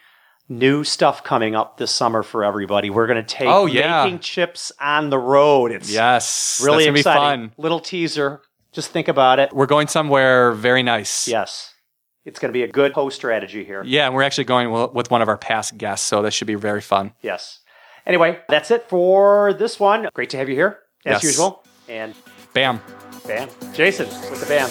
new 0.48 0.84
stuff 0.84 1.24
coming 1.24 1.54
up 1.54 1.78
this 1.78 1.91
summer 1.91 2.24
for 2.24 2.43
everybody. 2.43 2.89
We're 2.89 3.06
going 3.06 3.24
to 3.24 3.36
take 3.36 3.48
Oh, 3.48 3.67
yeah. 3.67 4.06
making 4.06 4.19
chips 4.22 4.72
on 4.82 5.12
the 5.12 5.19
road. 5.19 5.72
It's 5.72 5.91
Yes. 5.91 6.62
really 6.65 6.86
exciting. 6.88 6.93
be 6.93 7.04
fun. 7.04 7.52
Little 7.60 7.80
teaser. 7.80 8.41
Just 8.80 8.92
think 8.92 9.10
about 9.10 9.39
it. 9.39 9.52
We're 9.52 9.65
going 9.65 9.88
somewhere 9.89 10.54
very 10.54 10.84
nice. 10.84 11.28
Yes. 11.28 11.74
It's 12.24 12.39
going 12.39 12.48
to 12.48 12.54
be 12.58 12.63
a 12.63 12.68
good 12.72 12.94
post 12.94 13.18
strategy 13.18 13.65
here. 13.65 13.84
Yeah, 13.86 14.06
and 14.06 14.15
we're 14.15 14.24
actually 14.24 14.46
going 14.46 14.72
with 14.94 15.12
one 15.12 15.22
of 15.22 15.28
our 15.28 15.38
past 15.38 15.78
guests, 15.78 16.08
so 16.08 16.22
that 16.22 16.32
should 16.32 16.48
be 16.48 16.56
very 16.56 16.80
fun. 16.80 17.12
Yes. 17.22 17.60
Anyway, 18.06 18.39
that's 18.48 18.72
it 18.72 18.88
for 18.88 19.52
this 19.52 19.82
one. 19.82 20.08
Great 20.13 20.30
to 20.30 20.38
have 20.38 20.48
you 20.48 20.56
here, 20.56 20.80
as 21.06 21.15
Yes. 21.15 21.24
usual. 21.24 21.65
And 21.89 22.15
Bam. 22.54 22.80
bam. 23.28 23.50
Jason 23.74 24.08
with 24.32 24.39
the 24.39 24.46
bam. 24.46 24.70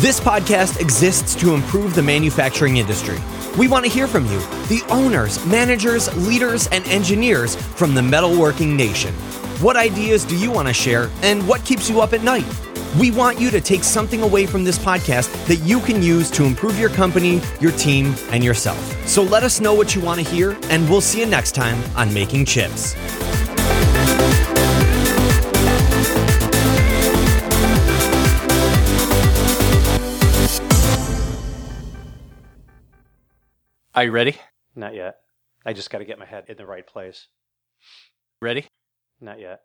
This 0.00 0.20
podcast 0.20 0.80
exists 0.80 1.34
to 1.40 1.54
improve 1.54 1.96
the 1.96 2.02
manufacturing 2.04 2.76
industry. 2.76 3.18
We 3.58 3.66
want 3.66 3.84
to 3.84 3.90
hear 3.90 4.06
from 4.06 4.26
you, 4.26 4.38
the 4.68 4.80
owners, 4.90 5.44
managers, 5.44 6.16
leaders, 6.28 6.68
and 6.68 6.86
engineers 6.86 7.56
from 7.56 7.96
the 7.96 8.00
metalworking 8.00 8.76
nation. 8.76 9.12
What 9.60 9.74
ideas 9.74 10.24
do 10.24 10.36
you 10.36 10.52
want 10.52 10.68
to 10.68 10.74
share, 10.74 11.10
and 11.22 11.44
what 11.48 11.64
keeps 11.64 11.90
you 11.90 12.00
up 12.00 12.12
at 12.12 12.22
night? 12.22 12.46
We 12.96 13.10
want 13.10 13.38
you 13.38 13.50
to 13.50 13.60
take 13.60 13.84
something 13.84 14.22
away 14.22 14.46
from 14.46 14.64
this 14.64 14.78
podcast 14.78 15.30
that 15.46 15.56
you 15.56 15.80
can 15.80 16.02
use 16.02 16.30
to 16.32 16.44
improve 16.44 16.78
your 16.78 16.88
company, 16.88 17.40
your 17.60 17.72
team, 17.72 18.14
and 18.30 18.42
yourself. 18.42 18.78
So 19.06 19.22
let 19.22 19.42
us 19.42 19.60
know 19.60 19.74
what 19.74 19.94
you 19.94 20.00
want 20.00 20.20
to 20.20 20.26
hear, 20.26 20.56
and 20.70 20.88
we'll 20.88 21.00
see 21.00 21.20
you 21.20 21.26
next 21.26 21.52
time 21.52 21.78
on 21.96 22.12
Making 22.14 22.44
Chips. 22.46 22.96
Are 33.94 34.04
you 34.04 34.12
ready? 34.12 34.36
Not 34.76 34.94
yet. 34.94 35.16
I 35.66 35.72
just 35.72 35.90
got 35.90 35.98
to 35.98 36.04
get 36.04 36.18
my 36.20 36.24
head 36.24 36.44
in 36.48 36.56
the 36.56 36.64
right 36.64 36.86
place. 36.86 37.26
Ready? 38.40 38.64
Not 39.20 39.40
yet. 39.40 39.62